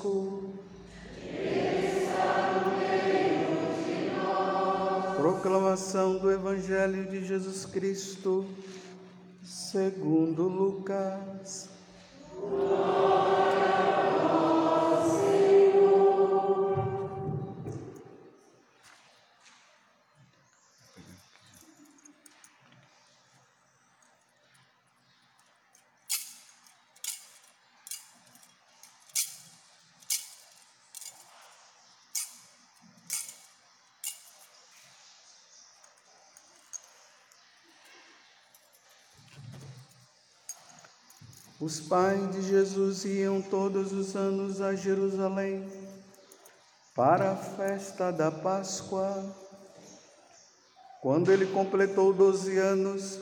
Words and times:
convosco. 0.00 0.54
Proclamação 5.16 6.18
do 6.18 6.30
Evangelho 6.30 7.04
de 7.04 7.24
Jesus 7.24 7.66
Cristo, 7.66 8.46
segundo 9.42 10.48
Lucas. 10.48 11.68
Os 41.60 41.78
pais 41.78 42.32
de 42.32 42.40
Jesus 42.40 43.04
iam 43.04 43.42
todos 43.42 43.92
os 43.92 44.16
anos 44.16 44.62
a 44.62 44.74
Jerusalém 44.74 45.70
para 46.96 47.32
a 47.32 47.36
festa 47.36 48.10
da 48.10 48.30
Páscoa. 48.30 49.36
Quando 51.02 51.30
ele 51.30 51.44
completou 51.44 52.14
doze 52.14 52.56
anos, 52.56 53.18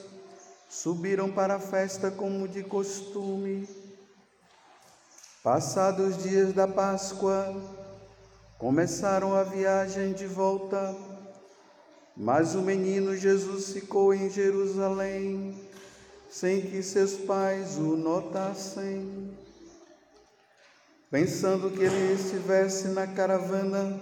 subiram 0.71 1.29
para 1.33 1.57
a 1.57 1.59
festa 1.59 2.13
como 2.13 2.47
de 2.47 2.63
costume. 2.63 3.69
Passados 5.43 6.17
os 6.17 6.23
dias 6.23 6.53
da 6.53 6.69
Páscoa, 6.69 7.61
começaram 8.57 9.35
a 9.35 9.43
viagem 9.43 10.13
de 10.13 10.29
volta, 10.29 10.95
mas 12.17 12.55
o 12.55 12.63
menino 12.63 13.17
Jesus 13.17 13.73
ficou 13.73 14.15
em 14.15 14.31
Jerusalém 14.31 15.68
sem 16.31 16.61
que 16.61 16.83
seus 16.83 17.15
pais 17.15 17.77
o 17.79 17.97
notassem. 17.97 19.31
Pensando 21.11 21.71
que 21.71 21.83
ele 21.83 22.13
estivesse 22.13 22.89
na 22.89 23.07
caravana, 23.07 23.99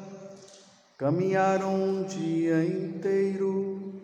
caminharam 0.99 1.73
um 1.73 2.03
dia 2.03 2.65
inteiro. 2.65 3.95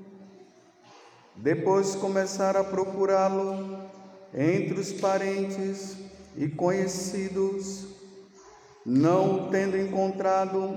Depois 1.35 1.97
começaram 1.97 2.61
a 2.61 2.65
procurá-lo 2.65 3.91
entre 4.33 4.79
os 4.79 4.93
parentes 4.93 5.97
e 6.37 6.49
conhecidos. 6.49 7.89
Não 8.87 9.35
o 9.47 9.51
tendo 9.51 9.77
encontrado, 9.77 10.77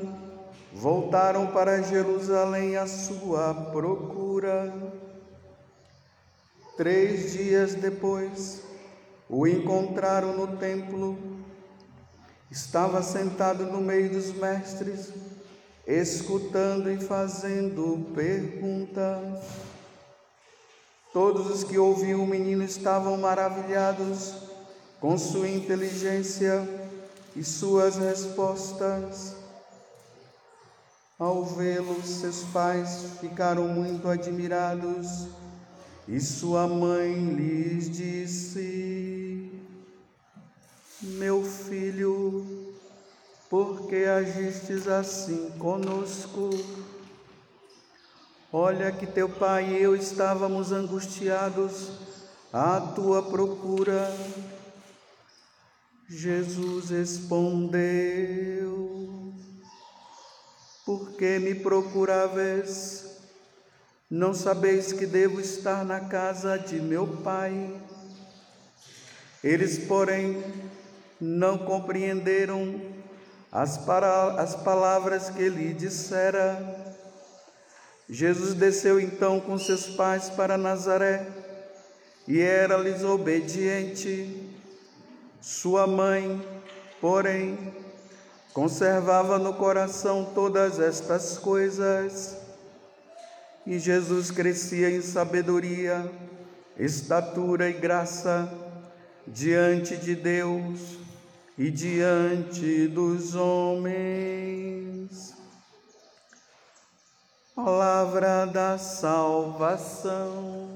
voltaram 0.73 1.47
para 1.47 1.83
Jerusalém 1.83 2.75
à 2.75 2.87
sua 2.87 3.53
procura. 3.71 4.73
Três 6.77 7.31
dias 7.31 7.73
depois, 7.73 8.61
o 9.29 9.47
encontraram 9.47 10.35
no 10.35 10.57
templo. 10.57 11.17
Estava 12.51 13.01
sentado 13.01 13.65
no 13.65 13.79
meio 13.79 14.09
dos 14.09 14.33
mestres, 14.33 15.13
escutando 15.87 16.91
e 16.91 16.97
fazendo 16.97 18.11
perguntas. 18.13 19.41
Todos 21.13 21.49
os 21.49 21.63
que 21.63 21.77
ouviam 21.77 22.21
o 22.21 22.27
menino 22.27 22.61
estavam 22.61 23.15
maravilhados 23.15 24.33
com 24.99 25.17
sua 25.17 25.47
inteligência 25.47 26.67
e 27.33 27.41
suas 27.41 27.95
respostas. 27.95 29.33
Ao 31.17 31.45
vê-lo, 31.45 32.03
seus 32.03 32.43
pais 32.51 33.17
ficaram 33.21 33.69
muito 33.69 34.09
admirados. 34.09 35.29
E 36.07 36.21
sua 36.21 36.67
mãe 36.67 37.33
lhes 37.33 37.89
disse: 37.89 39.51
Meu 41.01 41.43
filho, 41.43 42.45
por 43.49 43.87
que 43.87 44.05
agistes 44.05 44.87
assim 44.87 45.49
conosco? 45.57 46.51
Olha 48.53 48.91
que 48.91 49.07
teu 49.07 49.27
pai 49.27 49.73
e 49.73 49.81
eu 49.81 49.95
estávamos 49.95 50.71
angustiados 50.71 51.89
à 52.53 52.79
tua 52.79 53.23
procura. 53.23 54.15
Jesus 56.07 56.91
respondeu: 56.91 57.79
Por 60.85 61.13
que 61.13 61.39
me 61.39 61.55
procuráveis? 61.55 63.04
Não 64.09 64.35
sabeis 64.35 64.93
que 64.93 65.07
devo 65.07 65.41
estar 65.41 65.83
na 65.83 65.99
casa 65.99 66.59
de 66.59 66.79
meu 66.79 67.07
pai? 67.23 67.81
Eles, 69.43 69.79
porém, 69.79 70.43
não 71.19 71.57
compreenderam 71.57 72.79
as, 73.51 73.79
para, 73.79 74.39
as 74.39 74.55
palavras 74.55 75.31
que 75.31 75.49
lhe 75.49 75.73
dissera. 75.73 76.93
Jesus 78.07 78.53
desceu 78.53 78.99
então 78.99 79.39
com 79.39 79.57
seus 79.57 79.87
pais 79.87 80.29
para 80.29 80.55
Nazaré 80.55 81.27
e 82.27 82.39
era-lhes 82.39 83.03
obediente. 83.03 84.51
Sua 85.41 85.87
mãe, 85.87 86.47
porém, 87.01 87.73
conservava 88.53 89.39
no 89.39 89.55
coração 89.55 90.31
todas 90.35 90.79
estas 90.79 91.39
coisas. 91.39 92.44
E 93.65 93.79
Jesus 93.79 94.29
crescia 94.29 94.91
em 94.91 95.01
sabedoria, 95.01 96.11
estatura 96.77 97.67
e 97.67 97.73
graça 97.73 98.47
diante 99.25 99.97
de 99.97 100.15
Deus 100.15 100.99
e 101.57 101.71
diante 101.71 102.87
dos 102.87 103.33
homens. 103.33 104.65
Palavra 107.55 108.45
da 108.45 108.77
salvação. 108.77 110.69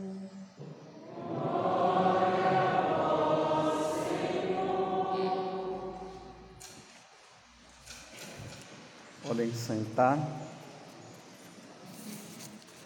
Podem 9.21 9.53
sentar. 9.53 10.49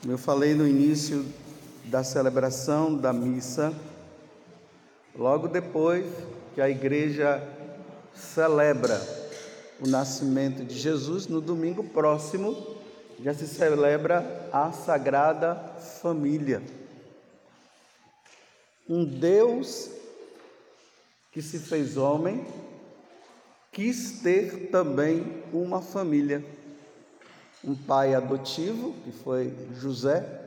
Como 0.04 0.12
eu 0.12 0.18
falei 0.18 0.54
no 0.54 0.68
início 0.68 1.26
da 1.86 2.04
celebração 2.04 2.94
da 2.94 3.14
missa, 3.14 3.74
logo 5.16 5.48
depois 5.48 6.06
que 6.54 6.60
a 6.60 6.70
igreja 6.70 7.42
celebra 8.14 9.02
o 9.80 9.88
nascimento 9.88 10.66
de 10.66 10.78
Jesus, 10.78 11.28
no 11.28 11.40
domingo 11.40 11.86
próximo 11.86 12.76
já 13.22 13.34
se 13.34 13.48
celebra 13.48 14.50
a 14.52 14.74
Sagrada 14.74 15.56
Família. 16.02 16.62
Um 18.90 19.06
Deus 19.06 19.90
que 21.32 21.42
se 21.42 21.60
fez 21.60 21.96
homem 21.96 22.46
quis 23.72 24.20
ter 24.20 24.70
também 24.70 25.42
uma 25.54 25.82
família 25.82 26.44
um 27.64 27.76
pai 27.76 28.14
adotivo, 28.14 28.94
que 29.04 29.12
foi 29.12 29.54
José, 29.76 30.42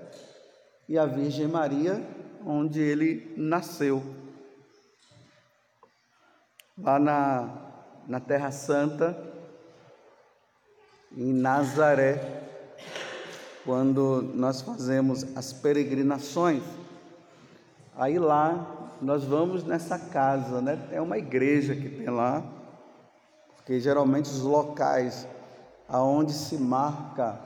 e 0.89 0.99
a 0.99 1.07
Virgem 1.07 1.49
Maria, 1.49 2.05
onde 2.45 2.81
ele 2.81 3.33
nasceu. 3.37 4.03
Lá 6.79 6.99
na, 6.99 7.49
na 8.07 8.21
Terra 8.21 8.51
Santa, 8.51 9.17
em 11.17 11.33
Nazaré, 11.33 12.45
quando 13.65 14.23
nós 14.35 14.61
fazemos 14.61 15.25
as 15.35 15.53
peregrinações, 15.53 16.63
aí 17.97 18.19
lá 18.19 18.93
nós 19.01 19.25
vamos 19.25 19.65
nessa 19.65 19.99
casa, 19.99 20.61
né? 20.61 20.79
É 20.93 21.01
uma 21.01 21.17
igreja 21.17 21.75
que 21.75 21.89
tem 21.89 22.09
lá, 22.09 22.45
porque 23.57 23.81
geralmente 23.81 24.27
os 24.27 24.43
locais 24.43 25.27
aonde 25.89 26.33
se 26.33 26.57
marca 26.57 27.39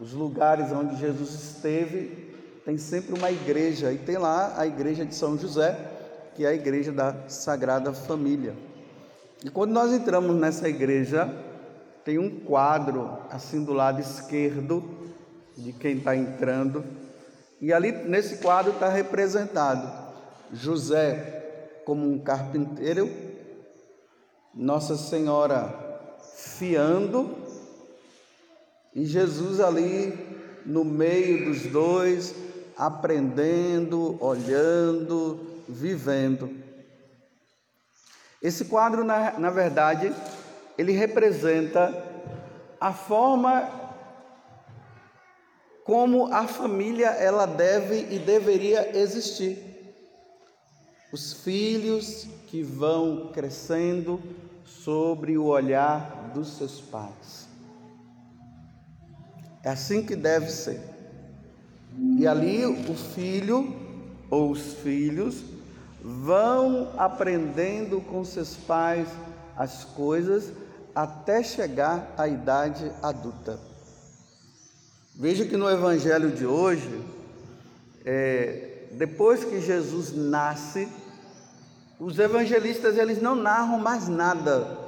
os 0.00 0.12
lugares 0.12 0.70
onde 0.72 0.96
Jesus 0.96 1.30
esteve, 1.30 2.34
tem 2.64 2.78
sempre 2.78 3.14
uma 3.14 3.30
igreja, 3.30 3.92
e 3.92 3.98
tem 3.98 4.16
lá 4.16 4.54
a 4.56 4.66
igreja 4.66 5.04
de 5.04 5.14
São 5.14 5.38
José, 5.38 5.76
que 6.34 6.44
é 6.44 6.48
a 6.48 6.54
igreja 6.54 6.92
da 6.92 7.14
Sagrada 7.28 7.92
Família. 7.92 8.54
E 9.44 9.50
quando 9.50 9.72
nós 9.72 9.92
entramos 9.92 10.36
nessa 10.36 10.68
igreja, 10.68 11.32
tem 12.04 12.18
um 12.18 12.40
quadro 12.40 13.18
assim 13.30 13.64
do 13.64 13.72
lado 13.72 14.00
esquerdo 14.00 14.82
de 15.56 15.72
quem 15.72 15.98
está 15.98 16.14
entrando, 16.14 16.84
e 17.60 17.72
ali 17.72 17.90
nesse 17.90 18.36
quadro 18.36 18.72
está 18.72 18.88
representado 18.88 19.90
José 20.52 21.80
como 21.84 22.08
um 22.08 22.18
carpinteiro, 22.18 23.10
Nossa 24.54 24.96
Senhora 24.96 25.74
fiando 26.36 27.47
e 28.94 29.04
Jesus 29.04 29.60
ali 29.60 30.12
no 30.64 30.84
meio 30.84 31.46
dos 31.46 31.62
dois, 31.66 32.34
aprendendo, 32.76 34.22
olhando, 34.22 35.40
vivendo. 35.68 36.50
Esse 38.40 38.66
quadro, 38.66 39.02
na, 39.02 39.38
na 39.38 39.50
verdade, 39.50 40.14
ele 40.76 40.92
representa 40.92 41.92
a 42.80 42.92
forma 42.92 43.68
como 45.84 46.32
a 46.32 46.46
família 46.46 47.08
ela 47.08 47.46
deve 47.46 48.14
e 48.14 48.18
deveria 48.18 48.96
existir. 48.96 49.58
Os 51.10 51.32
filhos 51.32 52.28
que 52.46 52.62
vão 52.62 53.30
crescendo 53.32 54.20
sobre 54.66 55.38
o 55.38 55.46
olhar 55.46 56.30
dos 56.34 56.58
seus 56.58 56.80
pais. 56.80 57.47
É 59.62 59.70
assim 59.70 60.02
que 60.02 60.14
deve 60.14 60.50
ser. 60.50 60.80
E 62.16 62.26
ali 62.26 62.64
o 62.64 62.94
filho 62.94 63.74
ou 64.30 64.50
os 64.50 64.74
filhos 64.74 65.42
vão 66.00 66.92
aprendendo 66.96 68.00
com 68.00 68.24
seus 68.24 68.54
pais 68.54 69.08
as 69.56 69.84
coisas 69.84 70.52
até 70.94 71.42
chegar 71.42 72.14
à 72.16 72.28
idade 72.28 72.90
adulta. 73.02 73.58
Veja 75.14 75.44
que 75.44 75.56
no 75.56 75.68
Evangelho 75.68 76.30
de 76.30 76.46
hoje, 76.46 77.04
é, 78.04 78.86
depois 78.92 79.42
que 79.42 79.60
Jesus 79.60 80.12
nasce, 80.12 80.88
os 81.98 82.18
evangelistas 82.18 82.96
eles 82.96 83.20
não 83.20 83.34
narram 83.34 83.78
mais 83.78 84.08
nada. 84.08 84.87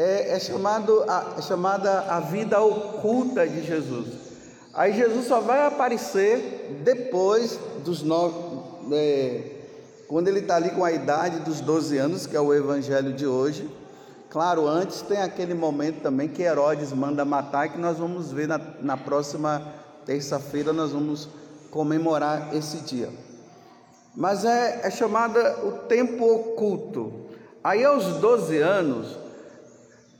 É, 0.00 0.36
é, 0.36 0.38
chamado 0.38 1.02
a, 1.08 1.34
é 1.38 1.42
chamada 1.42 2.02
a 2.02 2.20
vida 2.20 2.60
oculta 2.62 3.44
de 3.44 3.66
Jesus. 3.66 4.06
Aí 4.72 4.92
Jesus 4.92 5.26
só 5.26 5.40
vai 5.40 5.66
aparecer 5.66 6.78
depois 6.84 7.58
dos 7.84 8.04
nove, 8.04 8.36
é, 8.92 9.42
quando 10.06 10.28
ele 10.28 10.38
está 10.38 10.54
ali 10.54 10.70
com 10.70 10.84
a 10.84 10.92
idade 10.92 11.40
dos 11.40 11.60
12 11.60 11.98
anos, 11.98 12.26
que 12.26 12.36
é 12.36 12.40
o 12.40 12.54
evangelho 12.54 13.12
de 13.12 13.26
hoje. 13.26 13.68
Claro, 14.30 14.68
antes 14.68 15.02
tem 15.02 15.20
aquele 15.20 15.52
momento 15.52 16.00
também 16.00 16.28
que 16.28 16.42
Herodes 16.42 16.92
manda 16.92 17.24
matar 17.24 17.68
que 17.68 17.78
nós 17.78 17.98
vamos 17.98 18.30
ver 18.30 18.46
na, 18.46 18.60
na 18.80 18.96
próxima 18.96 19.66
terça-feira, 20.06 20.72
nós 20.72 20.92
vamos 20.92 21.28
comemorar 21.72 22.54
esse 22.54 22.76
dia. 22.82 23.10
Mas 24.14 24.44
é, 24.44 24.82
é 24.84 24.90
chamada 24.92 25.58
o 25.66 25.72
tempo 25.88 26.24
oculto. 26.24 27.26
Aí 27.64 27.84
aos 27.84 28.04
12 28.18 28.58
anos, 28.58 29.17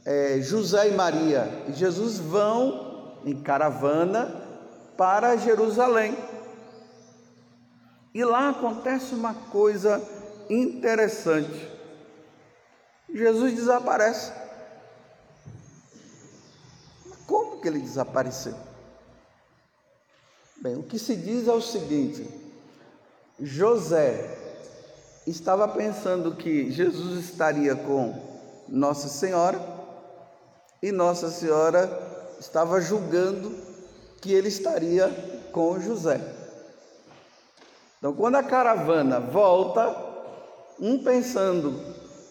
é, 0.09 0.41
José 0.41 0.89
e 0.89 0.93
Maria 0.93 1.67
e 1.69 1.75
Jesus 1.75 2.19
vão 2.19 3.19
em 3.27 3.43
caravana 3.43 4.35
para 4.97 5.37
Jerusalém. 5.37 6.17
E 8.15 8.25
lá 8.25 8.49
acontece 8.49 9.15
uma 9.15 9.35
coisa 9.35 10.03
interessante. 10.49 11.71
Jesus 13.13 13.55
desaparece. 13.55 14.33
Como 17.27 17.61
que 17.61 17.69
ele 17.69 17.81
desapareceu? 17.81 18.55
Bem, 20.57 20.75
o 20.77 20.85
que 20.85 20.99
se 20.99 21.17
diz 21.17 21.47
é 21.47 21.53
o 21.53 21.61
seguinte: 21.61 22.27
José 23.39 24.39
estava 25.27 25.69
pensando 25.69 26.35
que 26.35 26.71
Jesus 26.71 27.23
estaria 27.23 27.77
com 27.77 28.19
Nossa 28.67 29.09
Senhora 29.09 29.77
e 30.83 30.93
Nossa 30.93 31.29
Senhora 31.29 31.91
estava 32.39 32.81
julgando 32.81 33.55
que 34.21 34.33
ele 34.33 34.49
estaria 34.49 35.09
com 35.53 35.81
José. 35.81 36.21
Então, 37.99 38.13
quando 38.13 38.37
a 38.37 38.43
caravana 38.43 39.19
volta, 39.19 39.95
um 40.79 41.03
pensando 41.03 41.75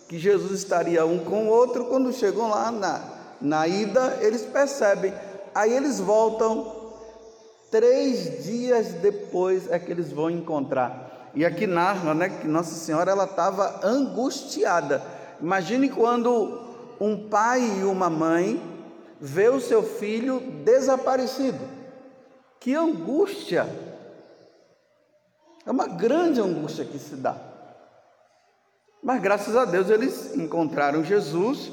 que 0.07 0.17
Jesus 0.17 0.51
estaria 0.51 1.05
um 1.05 1.19
com 1.19 1.47
o 1.47 1.49
outro, 1.49 1.85
quando 1.85 2.13
chegam 2.13 2.49
lá 2.49 2.71
na, 2.71 3.01
na 3.41 3.67
ida, 3.67 4.17
eles 4.21 4.43
percebem. 4.43 5.13
Aí 5.53 5.73
eles 5.73 5.99
voltam, 5.99 6.73
três 7.69 8.45
dias 8.45 8.93
depois 8.93 9.69
é 9.69 9.77
que 9.77 9.91
eles 9.91 10.11
vão 10.11 10.29
encontrar. 10.29 11.31
E 11.35 11.45
aqui 11.45 11.67
narra 11.67 12.13
né, 12.13 12.29
que 12.29 12.47
Nossa 12.47 12.73
Senhora 12.73 13.11
ela 13.11 13.25
estava 13.25 13.81
angustiada. 13.83 15.03
Imagine 15.41 15.89
quando 15.89 16.66
um 16.99 17.27
pai 17.27 17.61
e 17.79 17.83
uma 17.83 18.09
mãe 18.09 18.61
vê 19.19 19.49
o 19.49 19.59
seu 19.59 19.83
filho 19.83 20.39
desaparecido. 20.63 21.59
Que 22.59 22.75
angústia! 22.75 23.67
É 25.65 25.71
uma 25.71 25.87
grande 25.87 26.39
angústia 26.39 26.85
que 26.85 26.97
se 26.97 27.15
dá. 27.15 27.35
Mas 29.03 29.21
graças 29.21 29.55
a 29.55 29.65
Deus 29.65 29.89
eles 29.89 30.35
encontraram 30.35 31.03
Jesus. 31.03 31.71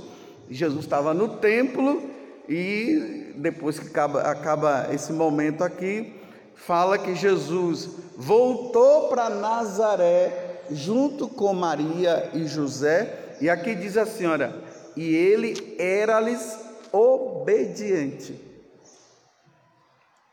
Jesus 0.50 0.85
estava 0.85 1.14
no 1.14 1.37
templo 1.37 2.02
e 2.49 3.33
depois 3.37 3.78
que 3.78 3.88
acaba, 3.88 4.23
acaba 4.23 4.88
esse 4.93 5.12
momento 5.12 5.64
aqui, 5.64 6.14
fala 6.54 6.99
que 6.99 7.14
Jesus 7.14 7.88
voltou 8.16 9.09
para 9.09 9.31
Nazaré 9.31 10.61
junto 10.71 11.28
com 11.28 11.52
Maria 11.54 12.31
e 12.35 12.47
José. 12.47 13.37
E 13.40 13.49
aqui 13.49 13.75
diz 13.75 13.97
a 13.97 14.07
senhora: 14.07 14.63
e 14.97 15.15
ele 15.15 15.77
era-lhes 15.79 16.59
obediente. 16.93 18.41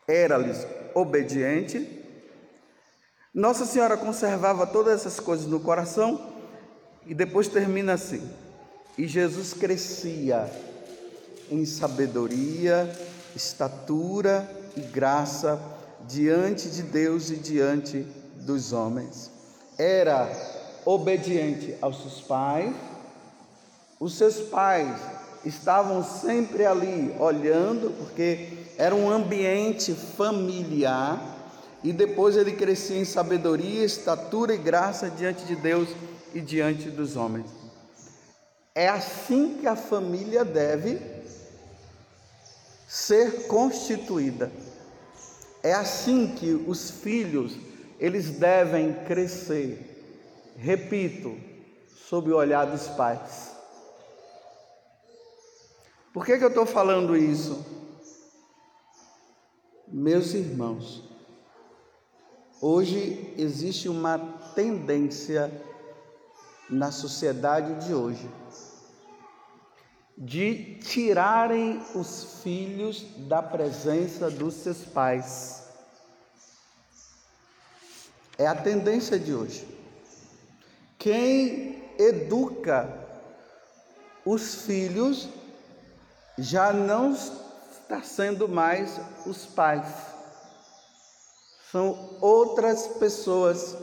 Era-lhes 0.07 0.65
obediente. 0.93 1.99
Nossa 3.33 3.65
Senhora 3.65 3.97
conservava 3.97 4.67
todas 4.67 4.93
essas 4.93 5.19
coisas 5.19 5.45
no 5.45 5.59
coração 5.59 6.33
e 7.05 7.13
depois 7.13 7.47
termina 7.47 7.93
assim: 7.93 8.29
E 8.97 9.07
Jesus 9.07 9.53
crescia 9.53 10.51
em 11.49 11.65
sabedoria, 11.65 12.91
estatura 13.35 14.49
e 14.75 14.81
graça 14.81 15.61
diante 16.07 16.69
de 16.69 16.83
Deus 16.83 17.29
e 17.29 17.35
diante 17.35 18.05
dos 18.35 18.73
homens. 18.73 19.31
Era 19.77 20.29
obediente 20.85 21.75
aos 21.81 22.01
seus 22.01 22.21
pais, 22.21 22.73
os 24.01 24.15
seus 24.15 24.37
pais 24.37 24.99
estavam 25.45 26.03
sempre 26.03 26.65
ali 26.65 27.15
olhando, 27.19 27.91
porque 27.91 28.49
era 28.75 28.95
um 28.95 29.11
ambiente 29.11 29.93
familiar, 29.93 31.21
e 31.83 31.93
depois 31.93 32.35
ele 32.35 32.53
crescia 32.53 32.97
em 32.97 33.05
sabedoria, 33.05 33.85
estatura 33.85 34.55
e 34.55 34.57
graça 34.57 35.07
diante 35.07 35.45
de 35.45 35.55
Deus 35.55 35.87
e 36.33 36.41
diante 36.41 36.89
dos 36.89 37.15
homens. 37.15 37.45
É 38.73 38.87
assim 38.87 39.59
que 39.59 39.67
a 39.67 39.75
família 39.75 40.43
deve 40.43 40.99
ser 42.87 43.45
constituída. 43.45 44.51
É 45.61 45.73
assim 45.73 46.33
que 46.35 46.53
os 46.67 46.89
filhos 46.89 47.55
eles 47.99 48.31
devem 48.31 48.93
crescer. 49.05 50.15
Repito, 50.57 51.37
sob 52.09 52.31
o 52.31 52.37
olhar 52.37 52.65
dos 52.65 52.87
pais. 52.87 53.50
Por 56.13 56.25
que, 56.25 56.37
que 56.37 56.43
eu 56.43 56.49
estou 56.49 56.65
falando 56.65 57.15
isso? 57.15 57.65
Meus 59.87 60.33
irmãos, 60.33 61.03
hoje 62.61 63.33
existe 63.37 63.87
uma 63.87 64.19
tendência 64.53 65.49
na 66.69 66.91
sociedade 66.91 67.85
de 67.85 67.93
hoje 67.93 68.29
de 70.17 70.75
tirarem 70.79 71.81
os 71.95 72.41
filhos 72.43 73.03
da 73.27 73.41
presença 73.41 74.29
dos 74.29 74.53
seus 74.55 74.83
pais. 74.85 75.63
É 78.37 78.45
a 78.45 78.53
tendência 78.53 79.17
de 79.17 79.33
hoje. 79.33 79.67
Quem 80.99 81.83
educa 81.97 82.87
os 84.25 84.63
filhos 84.65 85.27
já 86.37 86.71
não 86.71 87.11
está 87.11 88.01
sendo 88.03 88.47
mais 88.47 88.99
os 89.25 89.45
pais, 89.45 89.87
são 91.71 92.17
outras 92.19 92.87
pessoas 92.87 93.77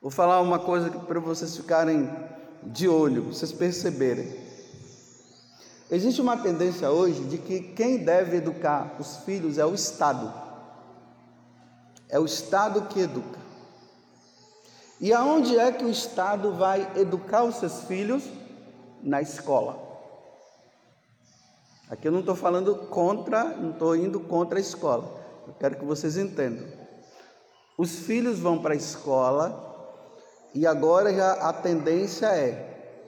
Vou 0.00 0.10
falar 0.10 0.40
uma 0.40 0.58
coisa 0.58 0.88
para 0.88 1.20
vocês 1.20 1.54
ficarem 1.54 2.10
de 2.62 2.88
olho, 2.88 3.24
vocês 3.24 3.52
perceberem. 3.52 4.34
Existe 5.90 6.22
uma 6.22 6.38
tendência 6.38 6.90
hoje 6.90 7.22
de 7.24 7.36
que 7.36 7.60
quem 7.74 7.98
deve 7.98 8.38
educar 8.38 8.96
os 8.98 9.18
filhos 9.18 9.58
é 9.58 9.66
o 9.66 9.74
Estado. 9.74 10.32
É 12.08 12.18
o 12.18 12.24
Estado 12.24 12.80
que 12.88 13.00
educa. 13.00 13.38
E 14.98 15.12
aonde 15.12 15.58
é 15.58 15.70
que 15.70 15.84
o 15.84 15.90
Estado 15.90 16.54
vai 16.54 16.90
educar 16.96 17.44
os 17.44 17.56
seus 17.56 17.82
filhos? 17.82 18.24
na 19.02 19.22
escola. 19.22 19.89
Aqui 21.90 22.06
eu 22.06 22.12
não 22.12 22.20
estou 22.20 22.36
falando 22.36 22.86
contra, 22.86 23.42
não 23.56 23.72
estou 23.72 23.96
indo 23.96 24.20
contra 24.20 24.58
a 24.58 24.60
escola. 24.60 25.12
Eu 25.44 25.54
quero 25.54 25.76
que 25.76 25.84
vocês 25.84 26.16
entendam. 26.16 26.64
Os 27.76 27.98
filhos 27.98 28.38
vão 28.38 28.62
para 28.62 28.74
a 28.74 28.76
escola 28.76 29.68
e 30.54 30.64
agora 30.68 31.12
já 31.12 31.32
a 31.32 31.52
tendência 31.52 32.26
é 32.26 33.02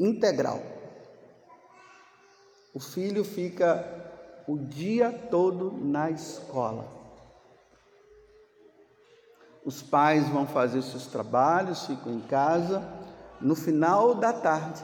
integral. 0.00 0.60
O 2.74 2.80
filho 2.80 3.24
fica 3.24 3.86
o 4.48 4.58
dia 4.58 5.12
todo 5.30 5.70
na 5.70 6.10
escola. 6.10 6.84
Os 9.64 9.80
pais 9.80 10.28
vão 10.28 10.44
fazer 10.44 10.78
os 10.78 10.90
seus 10.90 11.06
trabalhos, 11.06 11.86
ficam 11.86 12.12
em 12.14 12.20
casa. 12.22 12.82
No 13.40 13.54
final 13.54 14.16
da 14.16 14.32
tarde, 14.32 14.82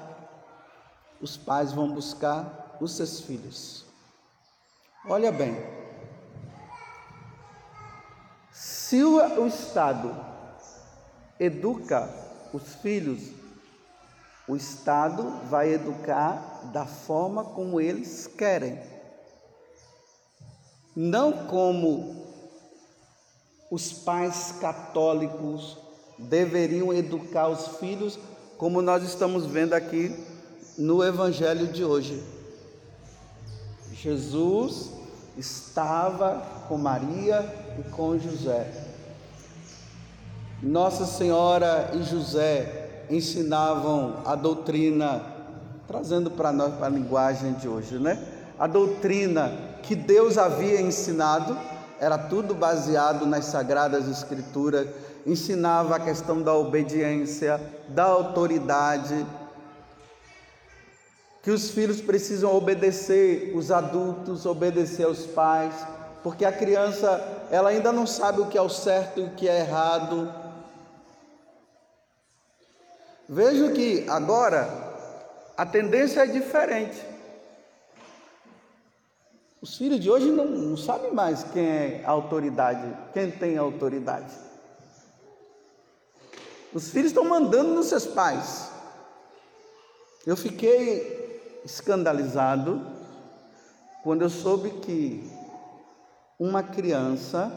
os 1.21 1.37
pais 1.37 1.73
vão 1.73 1.91
buscar 1.91 2.68
os 2.81 2.93
seus 2.93 3.21
filhos. 3.21 3.85
Olha 5.07 5.33
bem, 5.33 5.57
se 8.53 9.03
o, 9.05 9.47
Estado 9.47 10.15
educa 11.39 12.09
os 12.53 12.75
filhos, 12.77 13.31
o 14.49 14.57
Estado 14.57 15.47
vai 15.49 15.75
educar 15.75 16.71
da 16.73 16.87
forma 16.87 17.45
como 17.45 17.81
eles 17.81 18.27
querem, 18.27 18.81
não 20.97 21.47
como 21.47 22.27
os 23.71 23.93
pais 23.93 24.53
católicos 24.61 25.77
deveriam 26.19 26.93
educar 26.93 27.49
os 27.49 27.79
filhos, 27.79 28.19
como 28.57 28.83
nós 28.83 29.03
estamos 29.05 29.47
vendo 29.47 29.75
aqui 29.75 30.17
no 30.77 31.05
Evangelho 31.05 31.69
de 31.69 31.85
hoje. 31.85 32.38
Jesus 34.03 34.93
estava 35.37 36.43
com 36.69 36.79
Maria 36.79 37.45
e 37.79 37.83
com 37.91 38.17
José. 38.17 38.71
Nossa 40.63 41.05
Senhora 41.05 41.91
e 41.95 42.03
José 42.05 43.05
ensinavam 43.11 44.23
a 44.25 44.37
doutrina, 44.37 45.23
trazendo 45.87 46.31
para 46.31 46.53
nós 46.53 46.75
para 46.75 46.87
a 46.87 46.91
linguagem 46.91 47.55
de 47.55 47.67
hoje, 47.67 47.99
né? 47.99 48.23
A 48.59 48.67
doutrina 48.67 49.53
que 49.83 49.97
Deus 49.97 50.39
havia 50.39 50.81
ensinado 50.81 51.57
era 52.01 52.17
tudo 52.17 52.55
baseado 52.55 53.27
nas 53.27 53.47
sagradas 53.47 54.09
escrituras, 54.09 54.87
ensinava 55.27 55.97
a 55.97 56.01
questão 56.01 56.41
da 56.41 56.55
obediência, 56.55 57.61
da 57.89 58.05
autoridade, 58.05 59.27
que 61.43 61.51
os 61.51 61.71
filhos 61.71 62.01
precisam 62.01 62.55
obedecer 62.55 63.53
os 63.55 63.71
adultos, 63.71 64.45
obedecer 64.45 65.05
aos 65.05 65.27
pais, 65.27 65.75
porque 66.23 66.45
a 66.45 66.53
criança 66.53 67.47
ela 67.51 67.71
ainda 67.71 67.93
não 67.93 68.07
sabe 68.07 68.41
o 68.41 68.47
que 68.47 68.59
é 68.59 68.63
o 68.63 68.69
certo 68.69 69.21
e 69.21 69.25
o 69.25 69.31
que 69.31 69.49
é 69.49 69.61
errado. 69.61 70.33
Vejo 73.29 73.73
que 73.73 74.09
agora 74.09 74.69
a 75.57 75.65
tendência 75.65 76.21
é 76.21 76.27
diferente. 76.27 76.99
Os 79.61 79.77
filhos 79.77 80.01
de 80.01 80.11
hoje 80.11 80.31
não, 80.31 80.47
não 80.47 80.77
sabem 80.77 81.13
mais 81.13 81.43
quem 81.45 81.67
é 81.67 82.03
a 82.05 82.11
autoridade, 82.11 82.97
quem 83.13 83.31
tem 83.31 83.59
autoridade. 83.59 84.33
Os 86.73 86.91
filhos 86.91 87.11
estão 87.11 87.25
mandando 87.25 87.75
nos 87.75 87.87
seus 87.87 88.07
pais. 88.07 88.71
Eu 90.27 90.37
fiquei 90.37 91.18
escandalizado 91.65 92.81
quando 94.03 94.23
eu 94.23 94.31
soube 94.31 94.71
que 94.81 95.31
uma 96.39 96.63
criança, 96.63 97.53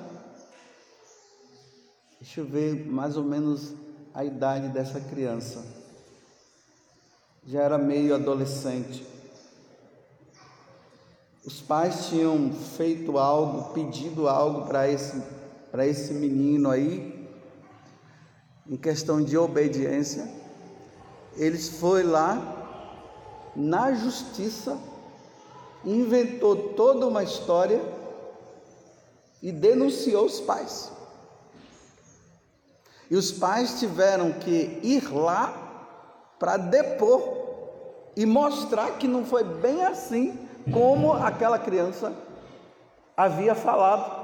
deixa 2.19 2.41
eu 2.41 2.45
ver 2.45 2.85
mais 2.87 3.15
ou 3.15 3.23
menos 3.23 3.73
a 4.13 4.25
idade 4.25 4.67
dessa 4.69 4.99
criança, 4.99 5.63
já 7.45 7.61
era 7.61 7.77
meio 7.77 8.15
adolescente. 8.15 9.05
Os 11.45 11.61
pais 11.61 12.07
tinham 12.07 12.51
feito 12.53 13.17
algo, 13.17 13.73
pedido 13.73 14.27
algo 14.27 14.67
para 14.67 14.87
esse, 14.87 15.23
esse 15.79 16.13
menino 16.13 16.69
aí, 16.69 17.29
em 18.67 18.77
questão 18.77 19.23
de 19.23 19.37
obediência. 19.37 20.29
Eles 21.35 21.79
foi 21.79 22.03
lá 22.03 22.60
na 23.55 23.93
justiça, 23.93 24.77
inventou 25.83 26.73
toda 26.73 27.07
uma 27.07 27.23
história 27.23 27.81
e 29.41 29.51
denunciou 29.51 30.25
os 30.25 30.39
pais. 30.39 30.91
E 33.09 33.15
os 33.15 33.31
pais 33.31 33.79
tiveram 33.79 34.31
que 34.31 34.79
ir 34.83 35.11
lá 35.13 35.53
para 36.39 36.57
depor 36.57 37.21
e 38.15 38.25
mostrar 38.25 38.97
que 38.97 39.07
não 39.07 39.25
foi 39.25 39.43
bem 39.43 39.83
assim 39.83 40.47
como 40.71 41.13
aquela 41.13 41.59
criança 41.59 42.13
havia 43.15 43.53
falado. 43.53 44.21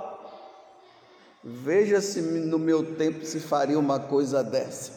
Veja 1.43 2.01
se 2.01 2.21
no 2.21 2.57
meu 2.57 2.95
tempo 2.95 3.25
se 3.25 3.39
faria 3.39 3.77
uma 3.77 3.99
coisa 3.99 4.43
dessa. 4.43 4.96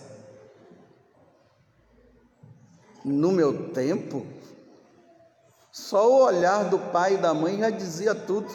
No 3.05 3.33
meu 3.33 3.71
tempo, 3.71 4.27
só 5.73 6.11
o 6.11 6.25
olhar 6.25 6.69
do 6.69 6.79
pai 6.79 7.15
e 7.15 7.19
da 7.19 7.33
mãe 7.33 7.59
já 7.59 7.71
dizia 7.71 8.15
tudo. 8.15 8.49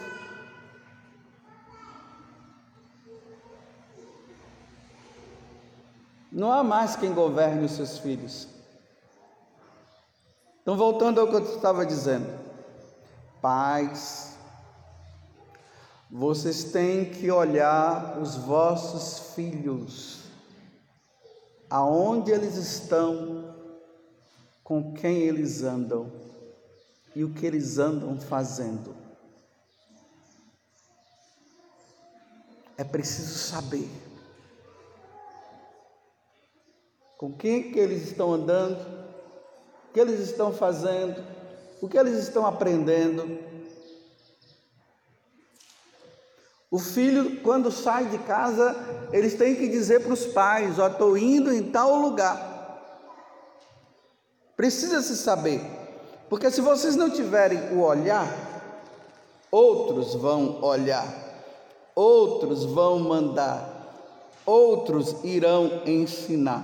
Não 6.31 6.51
há 6.51 6.63
mais 6.63 6.95
quem 6.95 7.13
governe 7.13 7.65
os 7.65 7.71
seus 7.71 7.97
filhos. 7.97 8.47
Então, 10.61 10.75
voltando 10.75 11.21
ao 11.21 11.27
que 11.27 11.35
eu 11.35 11.43
estava 11.43 11.85
dizendo. 11.85 12.27
Pais, 13.41 14.35
vocês 16.09 16.65
têm 16.65 17.05
que 17.05 17.29
olhar 17.29 18.17
os 18.19 18.35
vossos 18.35 19.33
filhos, 19.33 20.23
aonde 21.69 22.31
eles 22.31 22.55
estão, 22.55 23.44
com 24.65 24.93
quem 24.95 25.19
eles 25.19 25.61
andam 25.61 26.11
e 27.15 27.23
o 27.23 27.31
que 27.31 27.45
eles 27.45 27.77
andam 27.77 28.19
fazendo. 28.19 28.95
É 32.75 32.83
preciso 32.83 33.37
saber 33.37 33.87
com 37.15 37.31
quem 37.31 37.71
que 37.71 37.77
eles 37.77 38.07
estão 38.09 38.33
andando, 38.33 38.81
o 39.87 39.93
que 39.93 39.99
eles 39.99 40.19
estão 40.19 40.51
fazendo, 40.51 41.23
o 41.79 41.87
que 41.87 41.97
eles 41.97 42.17
estão 42.17 42.43
aprendendo? 42.43 43.37
O 46.71 46.79
filho, 46.79 47.39
quando 47.41 47.71
sai 47.71 48.09
de 48.09 48.17
casa, 48.17 48.75
eles 49.13 49.35
têm 49.35 49.55
que 49.55 49.69
dizer 49.69 50.01
para 50.01 50.11
os 50.11 50.25
pais: 50.25 50.79
Ó, 50.79 50.87
estou 50.87 51.15
indo 51.15 51.53
em 51.53 51.71
tal 51.71 51.95
lugar. 51.97 52.54
Precisa 54.55 55.01
se 55.01 55.17
saber, 55.17 55.61
porque 56.29 56.49
se 56.49 56.61
vocês 56.61 56.95
não 56.95 57.09
tiverem 57.09 57.73
o 57.73 57.81
olhar, 57.81 58.27
outros 59.51 60.15
vão 60.15 60.63
olhar, 60.63 61.07
outros 61.93 62.63
vão 62.63 62.99
mandar, 62.99 63.67
outros 64.45 65.23
irão 65.23 65.81
ensinar. 65.85 66.63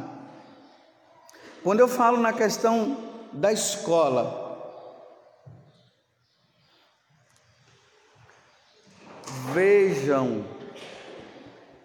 Quando 1.64 1.80
eu 1.80 1.88
falo 1.88 2.18
na 2.18 2.34
questão 2.34 2.98
da 3.34 3.52
escola, 3.52 4.42
Vejam 9.54 10.46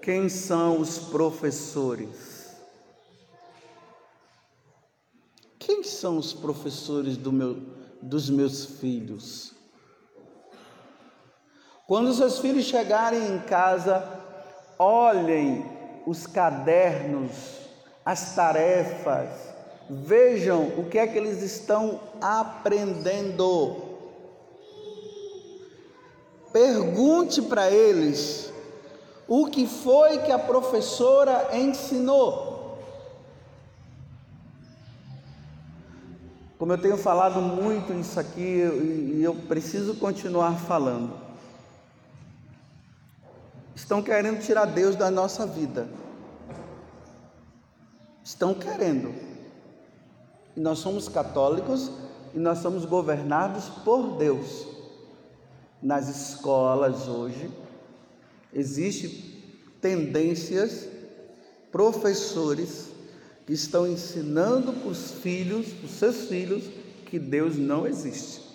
quem 0.00 0.28
são 0.28 0.80
os 0.80 0.98
professores. 0.98 2.54
Quem 5.58 5.82
são 5.96 6.18
os 6.18 6.32
professores 6.32 7.16
do 7.16 7.32
meu, 7.32 7.62
dos 8.00 8.30
meus 8.30 8.64
filhos? 8.64 9.52
Quando 11.86 12.12
seus 12.12 12.38
filhos 12.38 12.64
chegarem 12.64 13.34
em 13.34 13.38
casa, 13.40 14.04
olhem 14.78 15.64
os 16.06 16.26
cadernos, 16.26 17.30
as 18.04 18.34
tarefas, 18.34 19.28
vejam 19.88 20.68
o 20.78 20.88
que 20.88 20.98
é 20.98 21.06
que 21.06 21.16
eles 21.16 21.42
estão 21.42 22.00
aprendendo. 22.20 23.76
Pergunte 26.52 27.42
para 27.42 27.70
eles 27.70 28.52
o 29.28 29.46
que 29.46 29.66
foi 29.66 30.18
que 30.18 30.32
a 30.32 30.38
professora 30.38 31.56
ensinou. 31.56 32.55
Como 36.66 36.74
eu 36.74 36.82
tenho 36.82 36.96
falado 36.96 37.40
muito 37.40 37.92
isso 37.92 38.18
aqui 38.18 38.40
e 38.42 39.20
eu 39.22 39.36
preciso 39.36 39.94
continuar 39.94 40.58
falando. 40.58 41.16
Estão 43.72 44.02
querendo 44.02 44.40
tirar 44.40 44.64
Deus 44.64 44.96
da 44.96 45.08
nossa 45.08 45.46
vida. 45.46 45.88
Estão 48.24 48.52
querendo. 48.52 49.14
E 50.56 50.60
nós 50.60 50.80
somos 50.80 51.08
católicos 51.08 51.88
e 52.34 52.38
nós 52.40 52.58
somos 52.58 52.84
governados 52.84 53.66
por 53.84 54.16
Deus. 54.16 54.66
Nas 55.80 56.08
escolas 56.08 57.06
hoje 57.06 57.48
existem 58.52 59.40
tendências, 59.80 60.88
professores 61.70 62.95
estão 63.52 63.86
ensinando 63.86 64.72
para 64.72 64.88
os 64.88 65.12
filhos, 65.12 65.72
para 65.72 65.86
os 65.86 65.92
seus 65.92 66.28
filhos, 66.28 66.64
que 67.06 67.18
Deus 67.18 67.56
não 67.56 67.86
existe. 67.86 68.46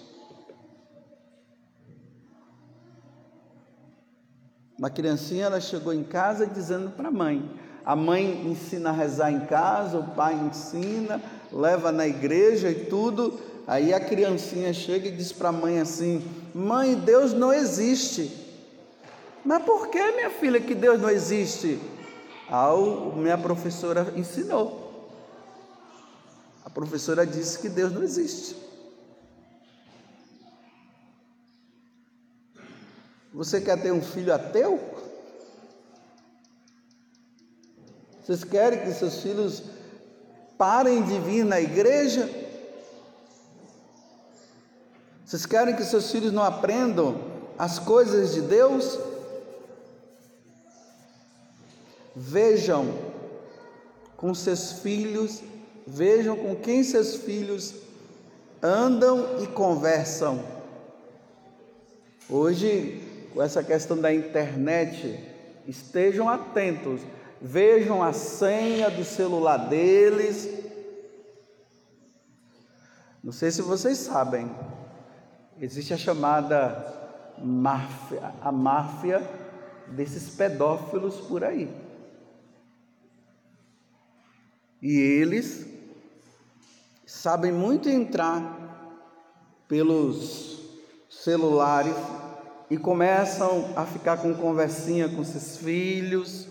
Uma 4.77 4.89
criancinha 4.89 5.45
ela 5.45 5.61
chegou 5.61 5.93
em 5.93 6.03
casa 6.03 6.45
dizendo 6.47 6.89
para 6.89 7.09
a 7.09 7.11
mãe: 7.11 7.47
a 7.85 7.95
mãe 7.95 8.47
ensina 8.47 8.89
a 8.89 8.93
rezar 8.93 9.31
em 9.31 9.41
casa, 9.41 9.99
o 9.99 10.07
pai 10.15 10.33
ensina, 10.33 11.21
leva 11.51 11.91
na 11.91 12.07
igreja 12.07 12.69
e 12.69 12.85
tudo. 12.85 13.39
Aí 13.67 13.93
a 13.93 13.99
criancinha 13.99 14.73
chega 14.73 15.07
e 15.07 15.11
diz 15.11 15.31
para 15.31 15.49
a 15.49 15.51
mãe 15.51 15.79
assim: 15.79 16.23
Mãe, 16.53 16.95
Deus 16.95 17.31
não 17.31 17.53
existe. 17.53 18.31
Mas 19.45 19.63
por 19.63 19.87
que, 19.89 20.11
minha 20.11 20.29
filha, 20.29 20.59
que 20.59 20.75
Deus 20.75 20.99
não 21.01 21.09
existe? 21.09 21.79
A 22.49 22.71
minha 23.15 23.37
professora 23.37 24.13
ensinou. 24.15 24.80
A 26.71 26.73
professora 26.73 27.27
disse 27.27 27.59
que 27.59 27.67
Deus 27.67 27.91
não 27.91 28.01
existe. 28.01 28.55
Você 33.33 33.59
quer 33.59 33.81
ter 33.81 33.91
um 33.91 34.01
filho 34.01 34.33
ateu? 34.33 34.79
Vocês 38.23 38.45
querem 38.45 38.79
que 38.85 38.93
seus 38.93 39.21
filhos 39.21 39.63
parem 40.57 41.03
de 41.03 41.19
vir 41.19 41.43
na 41.43 41.59
igreja? 41.59 42.29
Vocês 45.25 45.45
querem 45.45 45.75
que 45.75 45.83
seus 45.83 46.09
filhos 46.09 46.31
não 46.31 46.41
aprendam 46.43 47.19
as 47.57 47.79
coisas 47.79 48.33
de 48.33 48.39
Deus? 48.39 48.97
Vejam 52.15 52.97
com 54.15 54.33
seus 54.33 54.71
filhos 54.71 55.41
Vejam 55.85 56.35
com 56.35 56.55
quem 56.55 56.83
seus 56.83 57.15
filhos 57.15 57.73
andam 58.61 59.41
e 59.41 59.47
conversam. 59.47 60.43
Hoje, 62.29 63.01
com 63.33 63.41
essa 63.41 63.63
questão 63.63 63.99
da 63.99 64.13
internet, 64.13 65.19
estejam 65.67 66.29
atentos, 66.29 67.01
vejam 67.41 68.03
a 68.03 68.13
senha 68.13 68.89
do 68.89 69.03
celular 69.03 69.69
deles. 69.69 70.49
Não 73.23 73.31
sei 73.31 73.51
se 73.51 73.61
vocês 73.61 73.97
sabem, 73.97 74.49
existe 75.59 75.93
a 75.93 75.97
chamada 75.97 77.33
máfia, 77.37 78.33
a 78.41 78.51
máfia 78.51 79.21
desses 79.87 80.35
pedófilos 80.35 81.15
por 81.21 81.43
aí. 81.43 81.69
E 84.81 84.97
eles 84.97 85.63
sabem 87.05 87.51
muito 87.51 87.87
entrar 87.87 88.57
pelos 89.67 90.59
celulares 91.07 91.95
e 92.67 92.77
começam 92.77 93.73
a 93.75 93.85
ficar 93.85 94.17
com 94.17 94.33
conversinha 94.33 95.07
com 95.07 95.23
seus 95.23 95.57
filhos, 95.57 96.47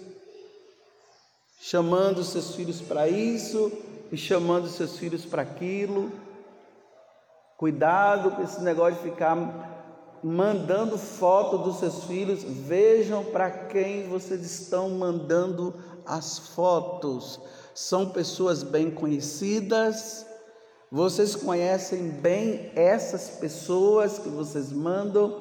chamando 1.60 2.22
seus 2.22 2.54
filhos 2.54 2.80
para 2.80 3.08
isso 3.08 3.72
e 4.12 4.16
chamando 4.16 4.68
seus 4.68 4.96
filhos 4.96 5.24
para 5.24 5.42
aquilo. 5.42 6.12
Cuidado 7.56 8.30
com 8.30 8.42
esse 8.42 8.62
negócio 8.62 9.02
de 9.02 9.10
ficar 9.10 9.36
mandando 10.22 10.96
foto 10.96 11.58
dos 11.58 11.80
seus 11.80 12.04
filhos. 12.04 12.44
Vejam 12.44 13.24
para 13.24 13.50
quem 13.50 14.08
vocês 14.08 14.40
estão 14.42 14.88
mandando 14.90 15.74
as 16.06 16.38
fotos 16.38 17.40
são 17.74 18.10
pessoas 18.10 18.62
bem 18.62 18.90
conhecidas. 18.90 20.26
Vocês 20.90 21.36
conhecem 21.36 22.08
bem 22.08 22.72
essas 22.74 23.30
pessoas 23.30 24.18
que 24.18 24.28
vocês 24.28 24.72
mandam, 24.72 25.40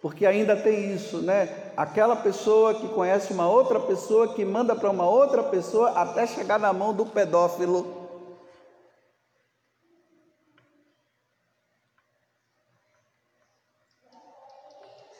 porque 0.00 0.24
ainda 0.24 0.56
tem 0.56 0.94
isso, 0.94 1.18
né? 1.18 1.72
Aquela 1.76 2.16
pessoa 2.16 2.74
que 2.74 2.88
conhece 2.88 3.32
uma 3.32 3.48
outra 3.48 3.78
pessoa 3.78 4.32
que 4.34 4.44
manda 4.44 4.74
para 4.74 4.90
uma 4.90 5.06
outra 5.06 5.42
pessoa 5.42 5.90
até 5.90 6.26
chegar 6.26 6.58
na 6.58 6.72
mão 6.72 6.94
do 6.94 7.04
pedófilo. 7.04 8.02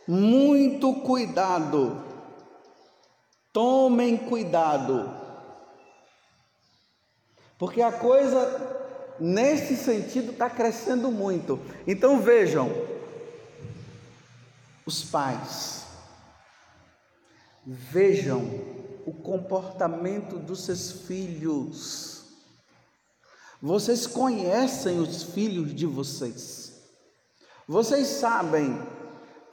Muito 0.09 0.95
cuidado. 0.95 2.03
Tomem 3.53 4.17
cuidado. 4.17 5.22
Porque 7.63 7.81
a 7.81 7.93
coisa, 7.93 9.15
nesse 9.21 9.77
sentido, 9.77 10.33
está 10.33 10.51
crescendo 10.51 11.13
muito. 11.13 11.61
Então 11.87 12.21
vejam, 12.21 12.69
os 14.85 15.05
pais, 15.05 15.85
vejam 17.65 18.41
o 19.07 19.13
comportamento 19.13 20.41
dos 20.41 20.65
seus 20.65 20.91
filhos. 21.07 22.25
Vocês 23.63 24.09
conhecem 24.09 24.99
os 24.99 25.23
filhos 25.23 25.73
de 25.73 25.87
vocês. 25.87 26.83
Vocês 27.69 28.09
sabem 28.09 28.77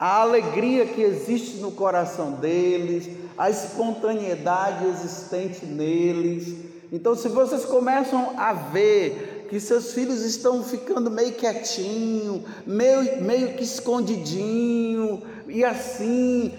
a 0.00 0.16
alegria 0.16 0.84
que 0.84 1.00
existe 1.00 1.58
no 1.58 1.70
coração 1.70 2.32
deles, 2.32 3.08
a 3.38 3.48
espontaneidade 3.48 4.84
existente 4.86 5.64
neles 5.64 6.70
então, 6.92 7.14
se 7.14 7.28
vocês 7.28 7.64
começam 7.64 8.34
a 8.36 8.52
ver 8.52 9.46
que 9.48 9.60
seus 9.60 9.92
filhos 9.92 10.22
estão 10.22 10.62
ficando 10.64 11.10
meio 11.10 11.32
quietinho, 11.32 12.44
meio, 12.66 13.22
meio 13.22 13.54
que 13.54 13.62
escondidinho, 13.62 15.22
e 15.46 15.64
assim, 15.64 16.52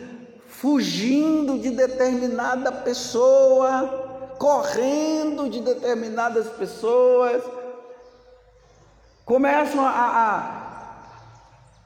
fugindo 0.47 1.59
de 1.59 1.71
determinada 1.71 2.71
pessoa, 2.71 4.35
correndo 4.39 5.49
de 5.49 5.59
determinadas 5.61 6.47
pessoas, 6.47 7.43
começam 9.25 9.85
a, 9.85 9.89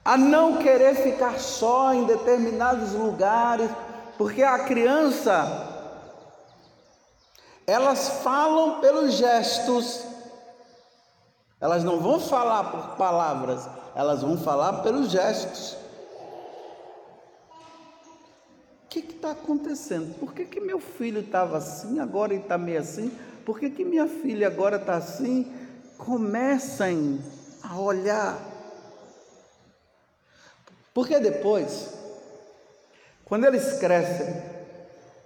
a, 0.05 0.13
a 0.13 0.17
não 0.17 0.57
querer 0.57 0.95
ficar 0.95 1.39
só 1.39 1.93
em 1.95 2.05
determinados 2.05 2.93
lugares, 2.93 3.69
porque 4.19 4.43
a 4.43 4.59
criança 4.59 5.74
elas 7.67 8.21
falam 8.21 8.79
pelos 8.79 9.13
gestos, 9.13 10.03
elas 11.59 11.83
não 11.83 11.99
vão 11.99 12.19
falar 12.19 12.71
por 12.71 12.95
palavras, 12.95 13.67
elas 13.95 14.21
vão 14.21 14.37
falar 14.37 14.83
pelos 14.83 15.09
gestos. 15.09 15.77
O 18.83 18.87
que 18.87 18.99
está 18.99 19.31
acontecendo? 19.31 20.17
Por 20.19 20.33
que, 20.33 20.45
que 20.45 20.59
meu 20.59 20.79
filho 20.79 21.21
estava 21.21 21.57
assim, 21.57 21.99
agora 21.99 22.33
ele 22.33 22.43
está 22.43 22.57
meio 22.57 22.79
assim? 22.79 23.11
Por 23.45 23.59
que, 23.59 23.69
que 23.69 23.83
minha 23.83 24.07
filha 24.07 24.47
agora 24.47 24.77
está 24.77 24.95
assim? 24.95 25.51
Comecem 25.97 27.19
a 27.63 27.77
olhar. 27.79 28.39
Porque 30.93 31.19
depois, 31.19 31.93
quando 33.25 33.45
eles 33.45 33.79
crescem 33.79 34.41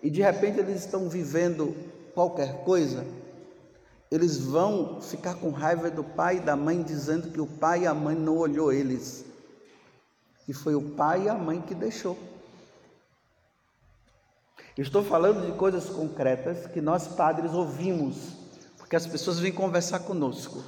e 0.02 0.10
de 0.10 0.21
repente 0.21 0.60
eles 0.60 0.84
estão 0.84 1.08
vivendo 1.08 1.75
qualquer 2.13 2.63
coisa, 2.63 3.06
eles 4.12 4.39
vão 4.39 5.00
ficar 5.02 5.36
com 5.36 5.52
raiva 5.52 5.89
do 5.89 6.04
pai 6.04 6.38
e 6.38 6.41
da 6.41 6.56
mãe, 6.56 6.82
dizendo 6.82 7.30
que 7.30 7.39
o 7.39 7.45
pai 7.45 7.84
e 7.84 7.88
a 7.88 7.93
mãe 7.93 8.15
não 8.15 8.38
olhou 8.38 8.74
eles. 8.74 9.24
E 10.48 10.54
foi 10.54 10.74
o 10.74 10.82
pai 10.82 11.26
e 11.26 11.30
a 11.30 11.36
mãe 11.36 11.62
que 11.62 11.76
deixou. 11.76 12.17
Estou 14.76 15.04
falando 15.04 15.45
de 15.45 15.52
coisas 15.58 15.89
concretas 15.89 16.65
que 16.67 16.80
nós 16.80 17.08
padres 17.08 17.52
ouvimos, 17.54 18.15
porque 18.78 18.95
as 18.95 19.06
pessoas 19.06 19.38
vêm 19.38 19.52
conversar 19.52 20.00
conosco, 20.00 20.63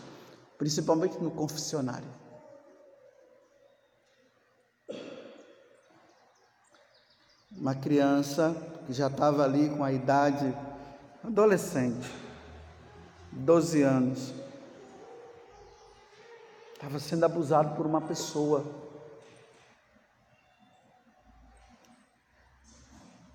principalmente 0.57 1.17
no 1.17 1.31
confessionário. 1.31 2.09
Uma 7.51 7.73
criança 7.73 8.55
que 8.85 8.91
já 8.91 9.07
estava 9.07 9.45
ali 9.45 9.69
com 9.69 9.83
a 9.83 9.93
idade 9.93 10.53
adolescente, 11.23 12.09
12 13.31 13.81
anos. 13.81 14.33
estava 16.73 16.99
sendo 16.99 17.25
abusado 17.25 17.75
por 17.75 17.85
uma 17.85 18.01
pessoa. 18.01 18.65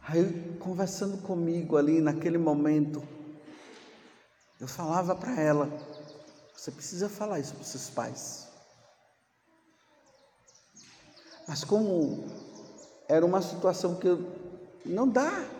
Aí, 0.03 0.57
conversando 0.61 1.19
comigo 1.19 1.77
ali 1.77 2.01
naquele 2.01 2.39
momento, 2.39 3.03
eu 4.61 4.67
falava 4.67 5.15
para 5.15 5.41
ela: 5.41 5.69
você 6.57 6.71
precisa 6.71 7.09
falar 7.09 7.39
isso 7.39 7.55
para 7.55 7.63
os 7.63 7.69
seus 7.69 7.91
pais. 7.91 8.49
Mas 11.47 11.63
como 11.63 12.25
era 13.09 13.25
uma 13.25 13.41
situação 13.41 13.95
que 13.95 14.09
eu, 14.09 14.19
não 14.85 15.09
dá. 15.09 15.56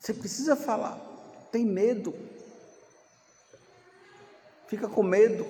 Você 0.00 0.14
precisa 0.14 0.56
falar. 0.56 0.98
Tem 1.50 1.64
medo. 1.64 2.14
Fica 4.68 4.88
com 4.88 5.02
medo. 5.02 5.46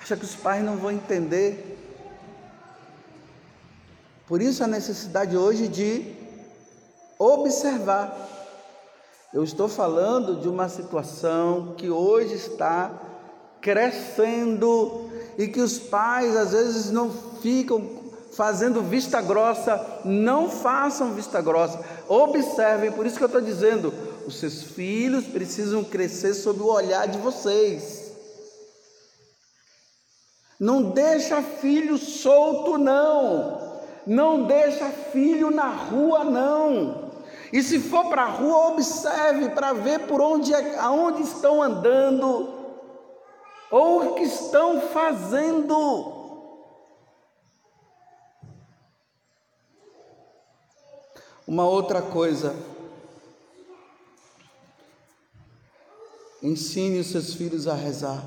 Acha 0.00 0.16
que 0.16 0.24
os 0.24 0.34
pais 0.34 0.64
não 0.64 0.76
vão 0.76 0.90
entender. 0.90 1.76
Por 4.26 4.42
isso 4.42 4.62
a 4.62 4.66
necessidade 4.66 5.36
hoje 5.36 5.68
de 5.68 6.14
observar. 7.18 8.28
Eu 9.32 9.42
estou 9.44 9.68
falando 9.68 10.40
de 10.40 10.48
uma 10.48 10.68
situação 10.68 11.74
que 11.76 11.90
hoje 11.90 12.34
está 12.34 12.90
crescendo 13.60 15.10
e 15.36 15.48
que 15.48 15.60
os 15.60 15.78
pais 15.78 16.36
às 16.36 16.52
vezes 16.52 16.90
não 16.90 17.10
ficam 17.40 18.07
fazendo 18.32 18.82
vista 18.82 19.20
grossa, 19.20 20.00
não 20.04 20.48
façam 20.48 21.14
vista 21.14 21.40
grossa, 21.40 21.80
observem, 22.08 22.92
por 22.92 23.06
isso 23.06 23.16
que 23.16 23.24
eu 23.24 23.26
estou 23.26 23.40
dizendo, 23.40 23.92
os 24.26 24.38
seus 24.38 24.62
filhos 24.62 25.26
precisam 25.26 25.82
crescer 25.82 26.34
sob 26.34 26.60
o 26.60 26.72
olhar 26.72 27.06
de 27.08 27.18
vocês. 27.18 28.08
Não 30.60 30.90
deixa 30.90 31.40
filho 31.40 31.96
solto, 31.96 32.76
não. 32.76 33.68
Não 34.06 34.44
deixa 34.44 34.86
filho 34.86 35.50
na 35.50 35.68
rua, 35.68 36.24
não. 36.24 37.10
E 37.52 37.62
se 37.62 37.78
for 37.78 38.06
para 38.06 38.22
a 38.22 38.30
rua, 38.30 38.68
observe 38.68 39.50
para 39.50 39.72
ver 39.72 40.00
por 40.00 40.20
onde, 40.20 40.52
é, 40.52 40.78
aonde 40.78 41.22
estão 41.22 41.62
andando, 41.62 42.48
ou 43.70 44.02
o 44.02 44.14
que 44.14 44.24
estão 44.24 44.80
fazendo. 44.80 46.17
Uma 51.48 51.66
outra 51.66 52.00
coisa, 52.00 52.54
ensine 56.40 57.00
os 57.00 57.08
seus 57.08 57.34
filhos 57.34 57.66
a 57.66 57.74
rezar. 57.74 58.22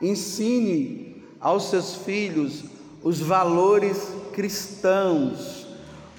Ensine 0.00 1.22
aos 1.40 1.70
seus 1.70 1.94
filhos 1.94 2.64
os 3.04 3.20
valores 3.20 4.08
cristãos 4.32 5.62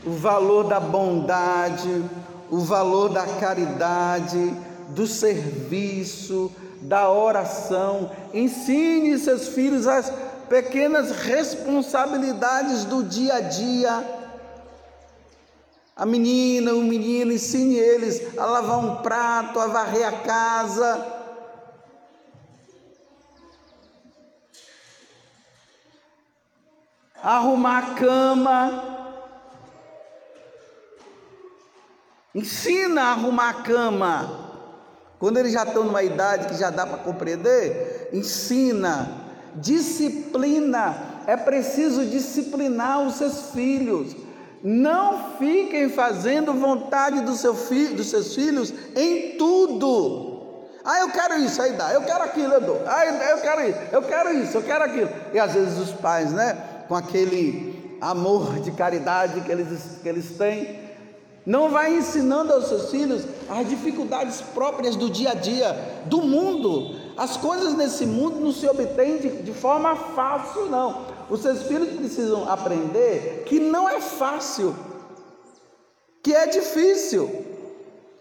o 0.05 0.11
valor 0.11 0.65
da 0.65 0.79
bondade, 0.79 2.03
o 2.49 2.59
valor 2.59 3.09
da 3.09 3.25
caridade, 3.25 4.53
do 4.89 5.07
serviço, 5.07 6.51
da 6.81 7.09
oração. 7.09 8.11
Ensine 8.33 9.17
seus 9.17 9.47
filhos 9.49 9.87
as 9.87 10.11
pequenas 10.49 11.11
responsabilidades 11.11 12.83
do 12.85 13.03
dia 13.03 13.35
a 13.35 13.41
dia. 13.41 14.22
A 15.95 16.07
menina, 16.07 16.73
o 16.73 16.81
menino, 16.81 17.31
ensine 17.31 17.75
eles 17.75 18.35
a 18.37 18.45
lavar 18.45 18.79
um 18.79 18.95
prato, 19.03 19.59
a 19.59 19.67
varrer 19.67 20.07
a 20.07 20.11
casa. 20.23 21.21
Arrumar 27.21 27.77
a 27.77 27.93
cama. 27.93 28.93
Ensina 32.33 33.03
a 33.03 33.11
arrumar 33.11 33.49
a 33.49 33.61
cama. 33.61 34.43
Quando 35.19 35.37
eles 35.37 35.53
já 35.53 35.63
estão 35.63 35.83
numa 35.83 36.01
idade 36.01 36.47
que 36.47 36.55
já 36.55 36.71
dá 36.71 36.87
para 36.87 36.97
compreender, 36.97 38.09
ensina, 38.11 39.09
disciplina. 39.55 41.21
É 41.27 41.37
preciso 41.37 42.03
disciplinar 42.07 43.01
os 43.07 43.13
seus 43.13 43.51
filhos. 43.51 44.22
Não 44.63 45.37
fiquem 45.37 45.89
fazendo 45.89 46.53
vontade 46.53 47.19
do 47.21 47.35
seu 47.35 47.53
dos 47.53 48.09
seus 48.09 48.33
filhos 48.33 48.73
em 48.95 49.37
tudo. 49.37 50.33
Ah, 50.85 51.01
eu 51.01 51.09
quero 51.09 51.37
isso, 51.39 51.61
aí 51.61 51.73
dá. 51.73 51.91
Eu 51.91 52.01
quero 52.03 52.23
aquilo, 52.23 52.53
eu 52.53 52.61
dou. 52.61 52.81
Ah, 52.85 53.05
eu 53.05 53.41
quero 53.41 53.69
isso, 53.69 53.79
eu 53.91 54.01
quero 54.01 54.33
isso, 54.33 54.57
eu 54.57 54.63
quero 54.63 54.83
aquilo. 54.85 55.09
E 55.33 55.39
às 55.39 55.53
vezes 55.53 55.77
os 55.77 55.91
pais, 55.91 56.31
né, 56.31 56.57
com 56.87 56.95
aquele 56.95 57.97
amor 57.99 58.59
de 58.59 58.71
caridade 58.71 59.41
que 59.41 59.51
eles, 59.51 59.99
que 60.01 60.07
eles 60.07 60.37
têm, 60.37 60.79
não 61.45 61.69
vai 61.69 61.93
ensinando 61.93 62.53
aos 62.53 62.67
seus 62.67 62.89
filhos 62.89 63.25
as 63.49 63.67
dificuldades 63.67 64.41
próprias 64.53 64.95
do 64.95 65.09
dia 65.09 65.31
a 65.31 65.33
dia, 65.33 65.75
do 66.05 66.21
mundo. 66.21 66.95
As 67.17 67.35
coisas 67.35 67.73
nesse 67.73 68.05
mundo 68.05 68.39
não 68.39 68.53
se 68.53 68.65
obtêm 68.67 69.17
de, 69.17 69.29
de 69.41 69.53
forma 69.53 69.95
fácil, 69.95 70.67
não. 70.67 71.12
Os 71.29 71.41
seus 71.41 71.63
filhos 71.63 71.95
precisam 71.95 72.49
aprender 72.49 73.43
que 73.45 73.59
não 73.59 73.89
é 73.89 73.99
fácil, 73.99 74.75
que 76.21 76.33
é 76.33 76.47
difícil. 76.47 77.45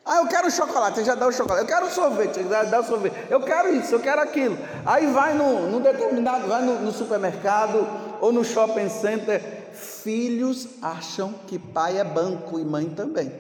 Ah, 0.05 0.19
eu 0.19 0.27
quero 0.27 0.51
chocolate, 0.51 1.05
já 1.05 1.15
dá 1.15 1.29
o 1.29 1.33
chocolate. 1.33 1.63
Eu 1.63 1.67
quero 1.69 1.91
sorvete, 1.91 2.43
já 2.49 2.65
dá 2.65 2.81
o 2.81 2.85
sorvete. 2.85 3.15
Eu 3.31 3.41
quero 3.41 3.73
isso, 3.75 3.95
eu 3.95 4.01
quero 4.01 4.21
aquilo. 4.21 4.59
Aí 4.85 5.07
vai 5.07 5.35
no, 5.35 5.71
no 5.71 5.79
determinado, 5.79 6.49
vai 6.49 6.63
no, 6.63 6.81
no 6.81 6.93
supermercado 6.93 7.87
ou 8.21 8.33
no 8.33 8.45
shopping 8.45 8.89
center 8.89 9.63
filhos 9.73 10.69
acham 10.83 11.33
que 11.47 11.59
pai 11.59 11.99
é 11.99 12.05
banco 12.05 12.59
e 12.59 12.65
mãe 12.65 12.89
também. 12.91 13.33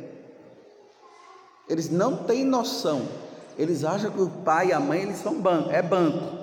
Eles 1.68 1.90
não 1.90 2.16
têm 2.16 2.44
noção. 2.44 3.02
Eles 3.58 3.84
acham 3.84 4.10
que 4.10 4.20
o 4.20 4.28
pai 4.28 4.68
e 4.68 4.72
a 4.72 4.80
mãe 4.80 5.02
eles 5.02 5.18
são 5.18 5.34
banco, 5.34 5.70
é 5.70 5.82
banco. 5.82 6.42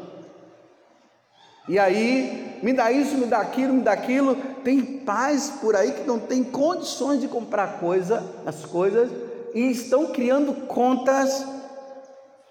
E 1.68 1.78
aí, 1.78 2.49
me 2.62 2.74
dá 2.74 2.92
isso, 2.92 3.16
me 3.18 3.26
dá 3.26 3.40
aquilo, 3.40 3.74
me 3.74 3.82
dá 3.82 3.92
aquilo. 3.92 4.36
Tem 4.64 4.82
pais 4.82 5.50
por 5.62 5.76
aí 5.76 5.92
que 5.92 6.08
não 6.08 6.20
têm 6.20 6.44
condições 6.44 7.22
de 7.22 7.28
comprar 7.28 7.80
coisa, 7.80 8.24
as 8.46 8.66
coisas 8.66 9.10
e 9.54 9.72
estão 9.72 10.08
criando 10.08 10.54
contas, 10.68 11.46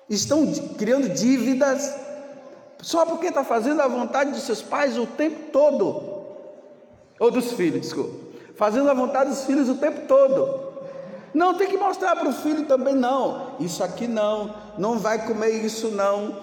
estão 0.09 0.47
criando 0.77 1.09
dívidas 1.09 1.95
só 2.81 3.05
porque 3.05 3.27
está 3.27 3.45
fazendo 3.45 3.81
a 3.83 3.89
vontade 3.89 4.33
de 4.33 4.41
seus 4.41 4.63
pais 4.63 4.97
o 4.97 5.07
tempo 5.07 5.51
todo 5.53 6.19
ou 7.19 7.31
dos 7.31 7.53
filhos, 7.53 7.81
desculpa, 7.81 8.15
fazendo 8.55 8.89
a 8.89 8.95
vontade 8.95 9.31
dos 9.31 9.45
filhos 9.45 9.69
o 9.69 9.75
tempo 9.75 10.07
todo. 10.07 10.69
Não 11.35 11.55
tem 11.55 11.69
que 11.69 11.77
mostrar 11.77 12.17
para 12.17 12.29
o 12.29 12.33
filho 12.33 12.65
também, 12.67 12.95
não. 12.95 13.57
Isso 13.61 13.83
aqui 13.85 14.07
não, 14.07 14.55
não 14.79 14.99
vai 14.99 15.27
comer 15.27 15.51
isso 15.65 15.89
não. 15.89 16.41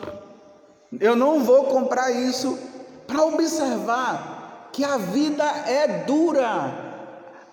Eu 0.99 1.15
não 1.15 1.43
vou 1.43 1.65
comprar 1.65 2.11
isso 2.11 2.57
para 3.07 3.23
observar 3.23 4.69
que 4.71 4.83
a 4.83 4.97
vida 4.97 5.43
é 5.43 6.03
dura. 6.03 6.85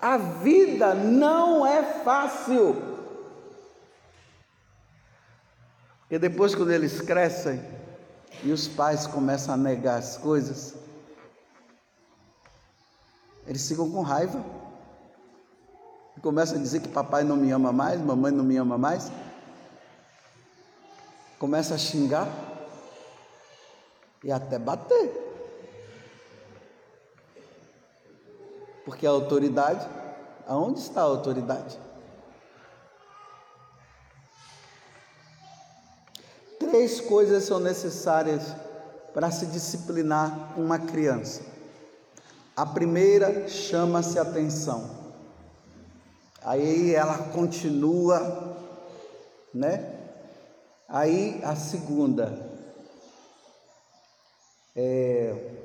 A 0.01 0.17
vida 0.17 0.95
não 0.95 1.65
é 1.65 1.83
fácil. 2.03 2.93
Porque 6.01 6.19
depois 6.19 6.55
quando 6.55 6.73
eles 6.73 7.01
crescem 7.01 7.63
e 8.43 8.51
os 8.51 8.67
pais 8.67 9.07
começam 9.07 9.55
a 9.55 9.57
negar 9.57 9.99
as 9.99 10.17
coisas, 10.17 10.75
eles 13.47 13.67
ficam 13.69 13.91
com 13.91 14.03
raiva. 14.03 14.45
E 16.17 16.21
começam 16.21 16.59
a 16.59 16.61
dizer 16.61 16.81
que 16.81 16.89
papai 16.89 17.23
não 17.23 17.37
me 17.37 17.51
ama 17.53 17.73
mais, 17.73 18.01
mamãe 18.01 18.33
não 18.33 18.45
me 18.45 18.57
ama 18.57 18.77
mais. 18.77 19.11
Começa 21.39 21.75
a 21.75 21.79
xingar 21.79 22.29
e 24.25 24.31
até 24.31 24.59
bater. 24.59 25.22
Porque 28.85 29.07
a 29.07 29.11
autoridade, 29.11 29.89
aonde 30.47 30.81
está 30.81 31.01
a 31.01 31.05
autoridade? 31.05 31.79
Três 36.59 37.01
coisas 37.01 37.45
são 37.45 37.61
necessárias 37.61 38.43
para 39.13 39.31
se 39.31 39.47
disciplinar 39.47 40.59
uma 40.59 40.79
criança. 40.79 41.43
A 42.57 42.67
primeira 42.67 43.49
chama-se 43.49 44.19
atenção. 44.19 44.91
Aí 46.43 46.95
ela 46.95 47.19
continua, 47.31 48.57
né? 49.55 50.01
Aí 50.89 51.41
a 51.45 51.55
segunda 51.55 52.51
é 54.75 55.62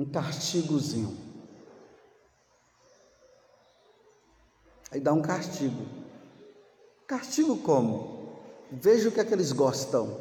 um 0.00 0.10
castigozinho. 0.10 1.16
Aí 4.90 5.00
dá 5.00 5.12
um 5.12 5.22
castigo. 5.22 5.86
Castigo 7.06 7.58
como? 7.58 8.20
veja 8.70 9.08
o 9.08 9.12
que 9.12 9.20
é 9.20 9.24
que 9.24 9.34
eles 9.34 9.52
gostam 9.52 10.16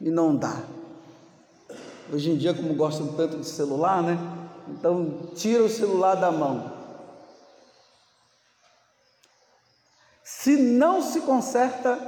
e 0.00 0.10
não 0.10 0.36
dá. 0.36 0.62
Hoje 2.12 2.30
em 2.30 2.36
dia, 2.36 2.54
como 2.54 2.74
gostam 2.74 3.08
tanto 3.14 3.38
de 3.38 3.46
celular, 3.46 4.02
né? 4.02 4.16
Então, 4.68 5.30
tira 5.34 5.64
o 5.64 5.68
celular 5.68 6.14
da 6.14 6.30
mão. 6.30 6.72
Se 10.22 10.56
não 10.56 11.02
se 11.02 11.20
conserta, 11.22 11.98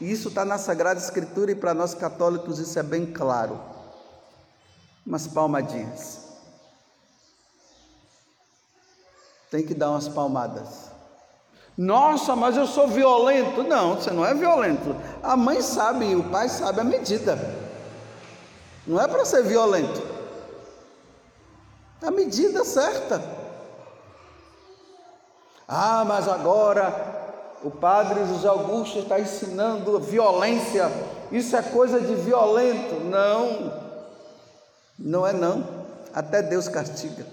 isso 0.00 0.28
está 0.28 0.44
na 0.44 0.58
Sagrada 0.58 1.00
Escritura 1.00 1.50
e 1.50 1.56
para 1.56 1.74
nós 1.74 1.94
católicos 1.94 2.60
isso 2.60 2.78
é 2.78 2.82
bem 2.82 3.06
claro. 3.06 3.69
Umas 5.06 5.26
palmadinhas. 5.26 6.28
Tem 9.50 9.66
que 9.66 9.74
dar 9.74 9.90
umas 9.90 10.08
palmadas. 10.08 10.90
Nossa, 11.76 12.36
mas 12.36 12.56
eu 12.56 12.66
sou 12.66 12.86
violento. 12.86 13.62
Não, 13.62 13.94
você 13.94 14.10
não 14.10 14.24
é 14.24 14.34
violento. 14.34 14.94
A 15.22 15.36
mãe 15.36 15.62
sabe, 15.62 16.14
o 16.14 16.24
pai 16.24 16.48
sabe 16.48 16.80
a 16.80 16.84
medida. 16.84 17.38
Não 18.86 19.00
é 19.00 19.08
para 19.08 19.24
ser 19.24 19.42
violento. 19.44 20.02
É 22.02 22.06
a 22.06 22.10
medida 22.10 22.64
certa. 22.64 23.22
Ah, 25.66 26.04
mas 26.04 26.28
agora 26.28 27.20
o 27.62 27.70
padre 27.70 28.26
José 28.26 28.48
Augusto 28.48 29.00
está 29.00 29.20
ensinando 29.20 29.98
violência. 30.00 30.90
Isso 31.30 31.56
é 31.56 31.62
coisa 31.62 32.00
de 32.00 32.14
violento. 32.14 33.04
Não, 33.04 33.89
não 35.00 35.26
é 35.26 35.32
não. 35.32 35.80
Até 36.12 36.42
Deus 36.42 36.68
castiga. 36.68 37.26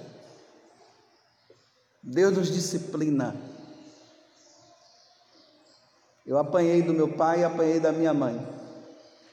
Deus 2.02 2.38
nos 2.38 2.54
disciplina. 2.54 3.36
Eu 6.26 6.38
apanhei 6.38 6.82
do 6.82 6.94
meu 6.94 7.14
pai 7.14 7.42
e 7.42 7.44
apanhei 7.44 7.80
da 7.80 7.92
minha 7.92 8.14
mãe. 8.14 8.40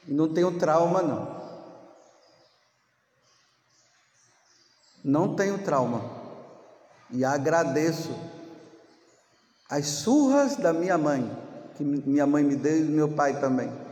E 0.07 0.13
não 0.13 0.33
tenho 0.33 0.59
trauma, 0.59 1.01
não. 1.01 1.35
Não 5.03 5.35
tenho 5.35 5.63
trauma. 5.63 6.01
E 7.11 7.23
agradeço 7.23 8.11
as 9.69 9.85
surras 9.85 10.57
da 10.57 10.73
minha 10.73 10.97
mãe, 10.97 11.29
que 11.75 11.83
minha 11.83 12.25
mãe 12.25 12.43
me 12.43 12.55
deu 12.55 12.77
e 12.77 12.83
meu 12.83 13.09
pai 13.09 13.39
também. 13.39 13.84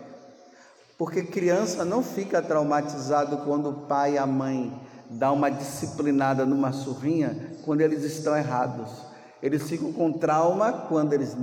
Porque 1.03 1.21
criança 1.21 1.83
não 1.83 2.01
fica 2.01 2.41
traumatizado 2.41 3.39
quando 3.39 3.69
o 3.71 3.73
pai 3.73 4.13
e 4.13 4.17
a 4.17 4.25
mãe 4.25 4.71
dá 5.09 5.33
uma 5.33 5.51
disciplinada 5.51 6.45
numa 6.45 6.71
surrinha 6.71 7.51
quando 7.65 7.81
eles 7.81 8.03
estão 8.05 8.37
errados. 8.37 8.89
Eles 9.41 9.63
ficam 9.63 9.91
com 9.91 10.13
trauma 10.13 10.71
quando 10.87 11.11
eles, 11.11 11.35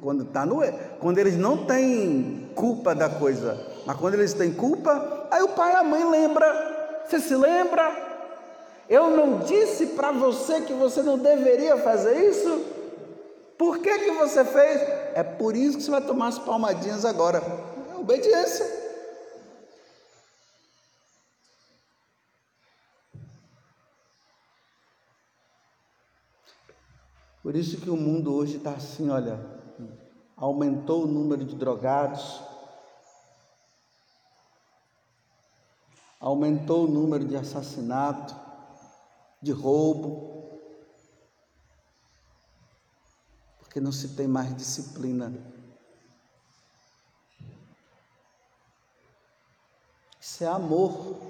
quando, 0.00 0.24
tá 0.24 0.44
no, 0.44 0.62
quando 0.98 1.18
eles 1.18 1.36
não 1.36 1.64
têm 1.64 2.50
culpa 2.56 2.92
da 2.92 3.08
coisa. 3.08 3.56
Mas 3.86 3.96
quando 3.98 4.14
eles 4.14 4.34
têm 4.34 4.52
culpa, 4.52 5.28
aí 5.30 5.42
o 5.44 5.50
pai 5.50 5.74
e 5.74 5.76
a 5.76 5.84
mãe 5.84 6.10
lembra. 6.10 7.04
Você 7.06 7.20
se 7.20 7.36
lembra? 7.36 7.88
Eu 8.90 9.16
não 9.16 9.38
disse 9.38 9.86
para 9.86 10.10
você 10.10 10.62
que 10.62 10.72
você 10.72 11.04
não 11.04 11.16
deveria 11.16 11.76
fazer 11.76 12.16
isso? 12.30 12.64
Por 13.56 13.78
que, 13.78 13.96
que 13.96 14.10
você 14.10 14.44
fez? 14.44 14.82
É 15.14 15.22
por 15.22 15.54
isso 15.54 15.76
que 15.76 15.84
você 15.84 15.92
vai 15.92 16.00
tomar 16.00 16.26
as 16.26 16.38
palmadinhas 16.40 17.04
agora. 17.04 17.40
É 17.94 17.96
obediência. 17.96 18.83
Por 27.44 27.54
isso 27.54 27.78
que 27.78 27.90
o 27.90 27.96
mundo 27.96 28.34
hoje 28.34 28.56
está 28.56 28.70
assim, 28.70 29.10
olha, 29.10 29.38
aumentou 30.34 31.04
o 31.04 31.06
número 31.06 31.44
de 31.44 31.54
drogados, 31.54 32.40
aumentou 36.18 36.84
o 36.84 36.90
número 36.90 37.22
de 37.26 37.36
assassinato, 37.36 38.34
de 39.42 39.52
roubo, 39.52 40.58
porque 43.58 43.78
não 43.78 43.92
se 43.92 44.16
tem 44.16 44.26
mais 44.26 44.56
disciplina. 44.56 45.30
Isso 50.18 50.42
é 50.42 50.46
amor. 50.46 51.20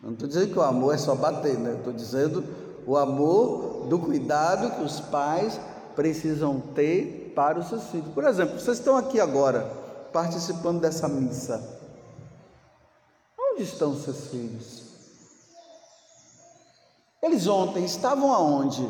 Não 0.00 0.14
estou 0.14 0.26
dizendo 0.26 0.52
que 0.54 0.58
o 0.58 0.62
amor 0.62 0.94
é 0.94 0.96
só 0.96 1.14
bater, 1.14 1.58
né? 1.58 1.76
Estou 1.76 1.92
dizendo 1.92 2.67
o 2.86 2.96
amor 2.96 3.86
do 3.88 3.98
cuidado 3.98 4.76
que 4.76 4.82
os 4.82 5.00
pais 5.00 5.58
precisam 5.94 6.60
ter 6.60 7.32
para 7.34 7.58
os 7.58 7.68
seus 7.68 7.84
filhos. 7.90 8.12
Por 8.12 8.24
exemplo, 8.24 8.58
vocês 8.58 8.78
estão 8.78 8.96
aqui 8.96 9.20
agora 9.20 9.62
participando 10.12 10.80
dessa 10.80 11.08
missa. 11.08 11.60
Onde 13.38 13.62
estão 13.62 13.92
os 13.92 14.04
seus 14.04 14.28
filhos? 14.28 14.82
Eles 17.22 17.46
ontem 17.46 17.84
estavam 17.84 18.32
aonde? 18.32 18.88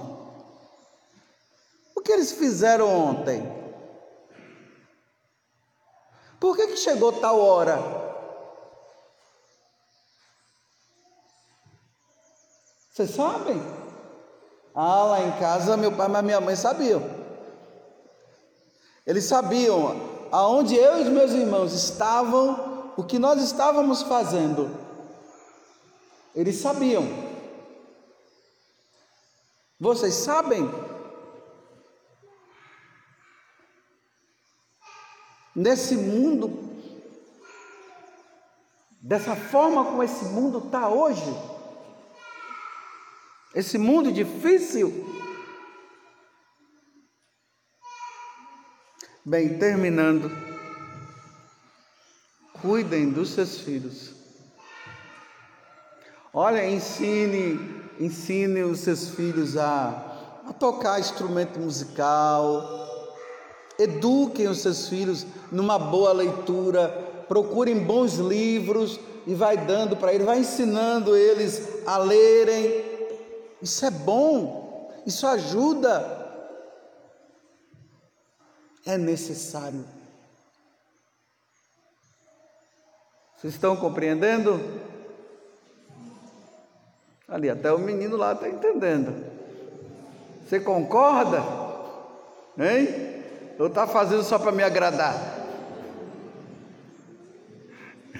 O 1.96 2.00
que 2.00 2.12
eles 2.12 2.32
fizeram 2.32 2.88
ontem? 2.88 3.42
Por 6.38 6.56
que, 6.56 6.68
que 6.68 6.76
chegou 6.76 7.12
tal 7.12 7.40
hora? 7.40 7.78
Vocês 12.92 13.10
sabem? 13.10 13.77
Ah, 14.80 15.02
lá 15.02 15.20
em 15.22 15.32
casa 15.40 15.76
meu 15.76 15.90
pai 15.90 16.06
e 16.06 16.22
minha 16.22 16.40
mãe 16.40 16.54
sabiam. 16.54 17.02
Eles 19.04 19.24
sabiam 19.24 19.96
aonde 20.30 20.76
eu 20.76 20.98
e 20.98 21.02
os 21.02 21.08
meus 21.08 21.32
irmãos 21.32 21.72
estavam, 21.72 22.92
o 22.96 23.02
que 23.02 23.18
nós 23.18 23.42
estávamos 23.42 24.02
fazendo. 24.02 24.70
Eles 26.32 26.60
sabiam. 26.60 27.02
Vocês 29.80 30.14
sabem? 30.14 30.70
Nesse 35.56 35.96
mundo, 35.96 36.72
dessa 39.02 39.34
forma 39.34 39.84
como 39.84 40.04
esse 40.04 40.26
mundo 40.26 40.58
está 40.58 40.88
hoje, 40.88 41.57
esse 43.54 43.78
mundo 43.78 44.12
difícil. 44.12 45.18
Bem, 49.24 49.58
terminando, 49.58 50.30
cuidem 52.62 53.10
dos 53.10 53.30
seus 53.30 53.60
filhos. 53.60 54.14
Olha, 56.32 56.68
ensine, 56.68 57.58
ensine 57.98 58.62
os 58.62 58.80
seus 58.80 59.10
filhos 59.10 59.56
a, 59.56 60.42
a 60.46 60.52
tocar 60.52 61.00
instrumento 61.00 61.58
musical. 61.58 62.86
Eduquem 63.78 64.48
os 64.48 64.60
seus 64.60 64.88
filhos 64.88 65.26
numa 65.52 65.78
boa 65.78 66.12
leitura, 66.12 66.88
procurem 67.28 67.78
bons 67.78 68.14
livros 68.14 68.98
e 69.26 69.34
vai 69.34 69.56
dando 69.56 69.96
para 69.96 70.12
eles, 70.12 70.26
vai 70.26 70.38
ensinando 70.38 71.14
eles 71.14 71.86
a 71.86 71.98
lerem, 71.98 72.87
isso 73.60 73.84
é 73.84 73.90
bom, 73.90 74.92
isso 75.06 75.26
ajuda. 75.26 76.16
É 78.86 78.96
necessário. 78.96 79.84
Vocês 83.36 83.54
estão 83.54 83.76
compreendendo? 83.76 84.58
Ali, 87.28 87.50
até 87.50 87.72
o 87.72 87.78
menino 87.78 88.16
lá 88.16 88.32
está 88.32 88.48
entendendo. 88.48 89.26
Você 90.44 90.58
concorda? 90.58 91.42
Hein? 92.56 93.22
Ou 93.58 93.66
está 93.66 93.86
fazendo 93.86 94.22
só 94.22 94.38
para 94.38 94.50
me 94.50 94.62
agradar? 94.62 95.14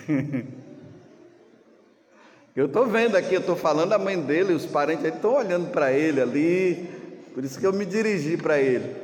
Eu 2.57 2.67
estou 2.67 2.87
vendo 2.87 3.17
aqui, 3.17 3.35
eu 3.35 3.41
estou 3.41 3.57
falando, 3.57 3.93
a 3.93 3.99
mãe 3.99 4.21
dele, 4.21 4.53
os 4.53 4.67
parentes 4.67 5.05
estão 5.05 5.35
olhando 5.35 5.71
para 5.71 5.93
ele 5.93 6.21
ali, 6.21 6.89
por 7.35 7.45
isso 7.45 7.59
que 7.59 7.67
eu 7.67 7.73
me 7.73 7.87
dirigi 7.87 8.37
para 8.37 8.59
ele. 8.59 8.97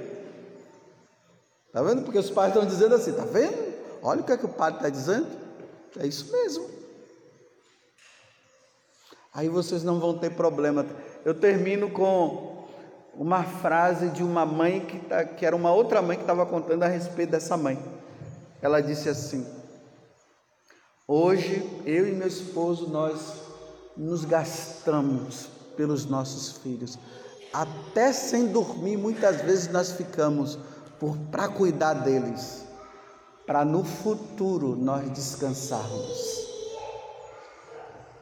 Está 1.66 1.82
vendo? 1.82 2.02
Porque 2.02 2.18
os 2.18 2.30
pais 2.30 2.48
estão 2.48 2.66
dizendo 2.66 2.94
assim, 2.94 3.10
está 3.10 3.24
vendo? 3.24 3.74
Olha 4.02 4.20
o 4.20 4.24
que, 4.24 4.32
é 4.32 4.36
que 4.36 4.46
o 4.46 4.48
padre 4.48 4.78
está 4.78 4.88
dizendo. 4.88 5.26
É 5.98 6.06
isso 6.06 6.30
mesmo. 6.32 6.68
Aí 9.32 9.48
vocês 9.48 9.82
não 9.82 9.98
vão 9.98 10.16
ter 10.16 10.30
problema. 10.30 10.86
Eu 11.24 11.34
termino 11.34 11.90
com 11.90 12.64
uma 13.14 13.42
frase 13.42 14.08
de 14.10 14.22
uma 14.22 14.44
mãe 14.46 14.80
que, 14.80 14.98
tá, 15.00 15.24
que 15.24 15.44
era 15.44 15.56
uma 15.56 15.72
outra 15.72 16.02
mãe 16.02 16.16
que 16.16 16.22
estava 16.22 16.46
contando 16.46 16.82
a 16.82 16.88
respeito 16.88 17.30
dessa 17.30 17.56
mãe. 17.56 17.78
Ela 18.62 18.80
disse 18.80 19.08
assim: 19.08 19.46
Hoje 21.06 21.82
eu 21.84 22.08
e 22.08 22.12
meu 22.12 22.26
esposo 22.26 22.88
nós 22.88 23.34
nos 23.94 24.24
gastamos 24.24 25.50
pelos 25.76 26.06
nossos 26.06 26.56
filhos. 26.62 26.98
Até 27.52 28.10
sem 28.10 28.46
dormir, 28.46 28.96
muitas 28.96 29.42
vezes 29.42 29.68
nós 29.68 29.92
ficamos, 29.92 30.58
para 31.30 31.46
cuidar 31.46 31.92
deles, 31.92 32.64
para 33.46 33.66
no 33.66 33.84
futuro 33.84 34.74
nós 34.74 35.10
descansarmos, 35.10 36.48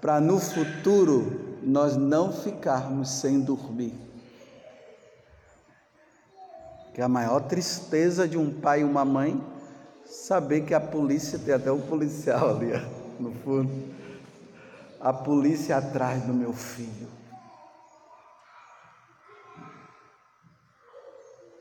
para 0.00 0.20
no 0.20 0.40
futuro 0.40 1.58
nós 1.62 1.96
não 1.96 2.32
ficarmos 2.32 3.08
sem 3.10 3.40
dormir. 3.40 3.94
Que 6.92 7.00
a 7.00 7.08
maior 7.08 7.42
tristeza 7.42 8.26
de 8.26 8.36
um 8.36 8.52
pai 8.52 8.80
e 8.80 8.84
uma 8.84 9.04
mãe 9.04 9.51
saber 10.12 10.66
que 10.66 10.74
a 10.74 10.80
polícia 10.80 11.38
tem 11.38 11.54
até 11.54 11.72
um 11.72 11.80
policial 11.80 12.56
ali 12.56 12.72
no 13.18 13.32
fundo. 13.32 13.94
A 15.00 15.12
polícia 15.12 15.76
atrás 15.78 16.22
do 16.22 16.34
meu 16.34 16.52
filho. 16.52 17.08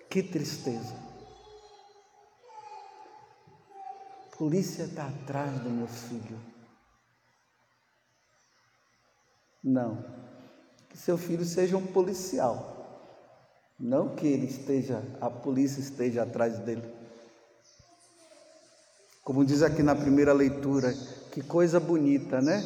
Que 0.09 0.21
tristeza. 0.21 0.93
Polícia 4.37 4.83
está 4.83 5.07
atrás 5.07 5.51
do 5.61 5.69
meu 5.69 5.87
filho. 5.87 6.37
Não. 9.63 10.03
Que 10.89 10.97
seu 10.97 11.17
filho 11.17 11.45
seja 11.45 11.77
um 11.77 11.87
policial. 11.87 12.77
Não 13.79 14.15
que 14.15 14.27
ele 14.27 14.45
esteja, 14.45 15.01
a 15.21 15.29
polícia 15.29 15.79
esteja 15.79 16.23
atrás 16.23 16.59
dele. 16.59 17.00
Como 19.31 19.45
diz 19.45 19.63
aqui 19.63 19.81
na 19.81 19.95
primeira 19.95 20.33
leitura, 20.33 20.93
que 21.31 21.41
coisa 21.41 21.79
bonita, 21.79 22.41
né? 22.41 22.61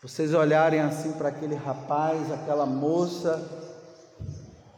Vocês 0.00 0.32
olharem 0.32 0.78
assim 0.78 1.10
para 1.10 1.30
aquele 1.30 1.56
rapaz, 1.56 2.30
aquela 2.30 2.64
moça, 2.64 3.44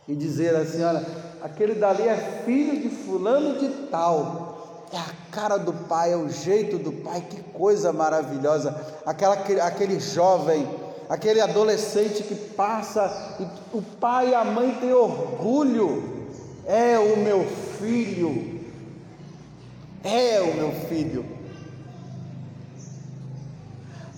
e 0.09 0.15
dizer 0.15 0.57
assim: 0.57 0.83
olha, 0.83 1.05
aquele 1.43 1.75
dali 1.75 2.09
é 2.09 2.43
filho 2.47 2.81
de 2.81 2.89
fulano 2.89 3.59
de 3.59 3.69
tal. 3.91 4.87
É 4.91 4.97
a 4.97 5.13
cara 5.31 5.59
do 5.59 5.75
pai, 5.75 6.15
é 6.15 6.17
o 6.17 6.31
jeito 6.31 6.79
do 6.79 6.91
pai, 6.91 7.21
que 7.29 7.43
coisa 7.53 7.93
maravilhosa. 7.93 8.75
Aquela, 9.05 9.35
aquele 9.35 10.01
jovem, 10.01 10.67
aquele 11.07 11.43
adolescente 11.43 12.23
que 12.23 12.35
passa 12.35 13.37
e 13.39 13.77
o 13.77 13.83
pai 13.83 14.31
e 14.31 14.35
a 14.35 14.43
mãe 14.43 14.75
têm 14.81 14.95
orgulho. 14.95 16.25
É 16.65 16.99
o 16.99 17.19
meu 17.19 17.45
filho. 17.79 18.54
É 20.05 20.39
o 20.43 20.55
meu 20.55 20.71
filho. 20.87 21.25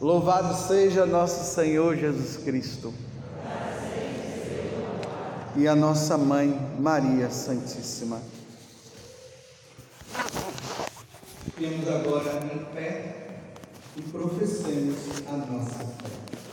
Louvado 0.01 0.53
seja 0.55 1.07
nosso 1.07 1.55
Senhor 1.55 1.97
Jesus 1.97 2.43
Cristo 2.43 2.93
e 5.55 5.67
a 5.67 5.77
nossa 5.77 6.19
mãe 6.19 6.55
Maria 6.79 7.31
Santíssima. 7.31 8.21
Fiquemos 11.45 11.89
agora 11.89 12.43
em 12.53 12.59
pé 12.75 13.39
e 13.97 14.03
professemos 14.03 14.97
a 15.29 15.37
nossa 15.37 15.79
fé. 15.79 16.46